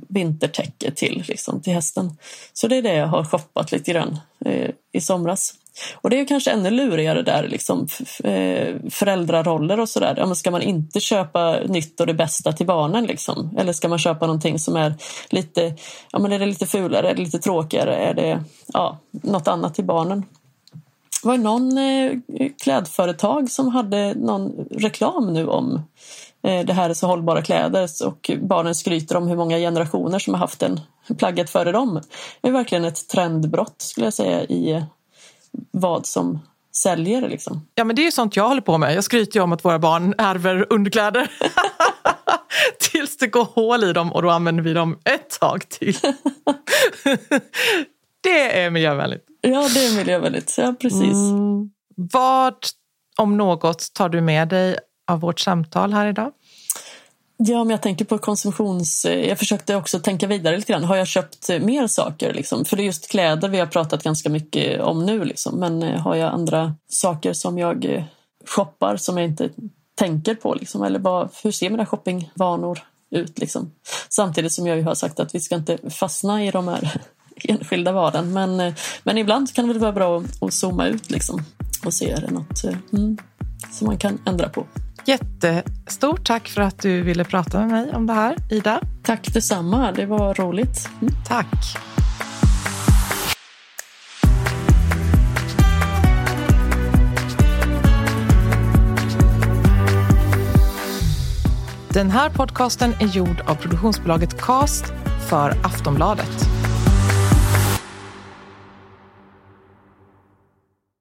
vintertäcke 0.07 0.91
till, 0.91 1.23
liksom, 1.27 1.61
till 1.61 1.73
hästen. 1.73 2.17
Så 2.53 2.67
det 2.67 2.75
är 2.75 2.81
det 2.81 2.95
jag 2.95 3.07
har 3.07 3.23
shoppat 3.23 3.71
lite 3.71 3.91
grann 3.91 4.19
eh, 4.45 4.69
i 4.91 5.01
somras. 5.01 5.53
Och 6.01 6.09
det 6.09 6.19
är 6.19 6.25
kanske 6.25 6.51
ännu 6.51 6.69
lurigare 6.69 7.21
där, 7.21 7.47
liksom, 7.47 7.87
eh, 8.23 8.75
föräldraroller 8.89 9.79
och 9.79 9.89
sådär. 9.89 10.13
Ja, 10.17 10.35
ska 10.35 10.51
man 10.51 10.61
inte 10.61 10.99
köpa 10.99 11.59
nytt 11.65 11.99
och 11.99 12.07
det 12.07 12.13
bästa 12.13 12.51
till 12.51 12.65
barnen? 12.65 13.05
Liksom? 13.05 13.57
Eller 13.57 13.73
ska 13.73 13.87
man 13.87 13.99
köpa 13.99 14.27
någonting 14.27 14.59
som 14.59 14.75
är 14.75 14.93
lite, 15.29 15.73
ja, 16.11 16.19
men 16.19 16.31
är 16.31 16.39
det 16.39 16.45
lite 16.45 16.65
fulare, 16.65 17.09
är 17.09 17.15
det 17.15 17.21
lite 17.21 17.39
tråkigare, 17.39 17.95
är 17.95 18.13
det 18.13 18.43
ja, 18.73 18.97
något 19.11 19.47
annat 19.47 19.75
till 19.75 19.85
barnen? 19.85 20.25
Det 21.21 21.27
var 21.27 21.37
någon 21.37 21.77
eh, 21.77 22.11
klädföretag 22.63 23.51
som 23.51 23.67
hade 23.67 24.13
någon 24.13 24.67
reklam 24.71 25.33
nu 25.33 25.47
om 25.47 25.81
eh, 26.43 26.65
det 26.65 26.73
här 26.73 26.89
är 26.89 26.93
så 26.93 27.07
hållbara 27.07 27.41
kläder 27.41 27.87
och 28.05 28.31
barnen 28.41 28.75
skryter 28.75 29.17
om 29.17 29.27
hur 29.27 29.35
många 29.35 29.57
generationer 29.57 30.19
som 30.19 30.33
har 30.33 30.39
haft 30.39 30.63
en 30.63 30.79
plagget 31.17 31.49
före 31.49 31.71
dem. 31.71 32.01
Det 32.41 32.47
är 32.47 32.51
verkligen 32.51 32.85
ett 32.85 33.07
trendbrott 33.07 33.75
skulle 33.81 34.05
jag 34.05 34.13
säga 34.13 34.43
i 34.43 34.83
vad 35.71 36.05
som 36.05 36.39
säljer. 36.75 37.29
Liksom. 37.29 37.67
Ja, 37.75 37.83
men 37.83 37.95
det 37.95 38.01
är 38.01 38.03
ju 38.03 38.11
sånt 38.11 38.35
jag 38.35 38.47
håller 38.47 38.61
på 38.61 38.77
med. 38.77 38.95
Jag 38.95 39.03
skryter 39.03 39.39
ju 39.39 39.43
om 39.43 39.51
att 39.51 39.65
våra 39.65 39.79
barn 39.79 40.13
ärver 40.17 40.65
underkläder. 40.69 41.31
Tills 42.79 43.17
det 43.17 43.27
går 43.27 43.43
hål 43.43 43.83
i 43.83 43.93
dem 43.93 44.13
och 44.13 44.21
då 44.21 44.29
använder 44.29 44.63
vi 44.63 44.73
dem 44.73 44.99
ett 45.03 45.39
tag 45.39 45.69
till. 45.69 45.93
det 48.21 48.61
är 48.61 48.69
miljövänligt. 48.69 49.25
Ja, 49.41 49.67
det 49.73 49.85
är 49.85 49.95
miljövänligt. 49.95 50.55
Ja, 50.57 50.75
precis. 50.81 51.13
Mm. 51.13 51.69
Vad, 51.95 52.55
om 53.17 53.37
något, 53.37 53.93
tar 53.93 54.09
du 54.09 54.21
med 54.21 54.47
dig 54.47 54.77
av 55.07 55.19
vårt 55.19 55.39
samtal 55.39 55.93
här 55.93 56.07
idag? 56.07 56.31
Ja, 57.43 57.63
men 57.63 57.71
jag 57.71 57.81
tänker 57.81 58.05
på 58.05 58.17
konsumtions... 58.17 59.05
Jag 59.05 59.39
försökte 59.39 59.75
också 59.75 59.99
tänka 59.99 60.27
vidare 60.27 60.57
lite 60.57 60.73
grann. 60.73 60.83
Har 60.83 60.95
jag 60.95 61.07
köpt 61.07 61.49
eh, 61.49 61.59
mer 61.59 61.87
saker? 61.87 62.33
Liksom? 62.33 62.65
För 62.65 62.77
det 62.77 62.83
är 62.83 62.85
just 62.85 63.11
kläder 63.11 63.49
vi 63.49 63.59
har 63.59 63.65
pratat 63.65 64.03
ganska 64.03 64.29
mycket 64.29 64.81
om 64.81 65.05
nu. 65.05 65.25
Liksom. 65.25 65.59
Men 65.59 65.83
eh, 65.83 65.99
har 65.99 66.15
jag 66.15 66.33
andra 66.33 66.75
saker 66.89 67.33
som 67.33 67.57
jag 67.57 67.85
eh, 67.85 68.03
shoppar 68.45 68.97
som 68.97 69.17
jag 69.17 69.25
inte 69.25 69.49
tänker 69.95 70.35
på? 70.35 70.53
Liksom? 70.53 70.83
Eller 70.83 70.99
bara, 70.99 71.29
hur 71.43 71.51
ser 71.51 71.69
mina 71.69 71.85
shoppingvanor 71.85 72.79
ut? 73.09 73.39
Liksom? 73.39 73.71
Samtidigt 74.09 74.53
som 74.53 74.67
jag 74.67 74.77
ju 74.77 74.83
har 74.83 74.95
sagt 74.95 75.19
att 75.19 75.35
vi 75.35 75.39
ska 75.39 75.55
inte 75.55 75.77
fastna 75.89 76.45
i 76.45 76.51
de 76.51 76.67
här 76.67 77.01
enskilda 77.43 77.91
valen. 77.91 78.33
Men, 78.33 78.73
men 79.03 79.17
ibland 79.17 79.53
kan 79.53 79.67
det 79.67 79.73
väl 79.73 79.81
vara 79.81 79.91
bra 79.91 80.23
att 80.41 80.53
zooma 80.53 80.87
ut 80.87 81.11
liksom, 81.11 81.43
och 81.85 81.93
se 81.93 82.11
är 82.11 82.21
det 82.21 82.31
något 82.31 82.63
mm, 82.93 83.17
som 83.71 83.87
man 83.87 83.97
kan 83.97 84.21
ändra 84.25 84.49
på. 84.49 84.65
Jättestort 85.09 86.27
tack 86.27 86.47
för 86.47 86.61
att 86.61 86.79
du 86.81 87.01
ville 87.01 87.23
prata 87.23 87.59
med 87.59 87.67
mig 87.67 87.93
om 87.93 88.07
det 88.07 88.13
här, 88.13 88.35
Ida. 88.49 88.81
Tack 89.03 89.33
detsamma, 89.33 89.91
det 89.91 90.05
var 90.05 90.33
roligt. 90.33 90.89
Mm. 91.01 91.13
Tack. 91.27 91.47
Den 101.93 102.09
här 102.09 102.29
podcasten 102.29 102.91
är 102.99 103.07
gjord 103.07 103.41
av 103.47 103.55
produktionsbolaget 103.55 104.41
Cast 104.41 104.85
för 105.29 105.49
Aftonbladet. 105.63 106.45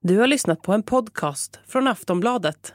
Du 0.02 0.18
har 0.18 0.26
lyssnat 0.26 0.62
på 0.62 0.72
en 0.72 0.82
podcast 0.82 1.60
från 1.66 1.88
Aftonbladet. 1.88 2.74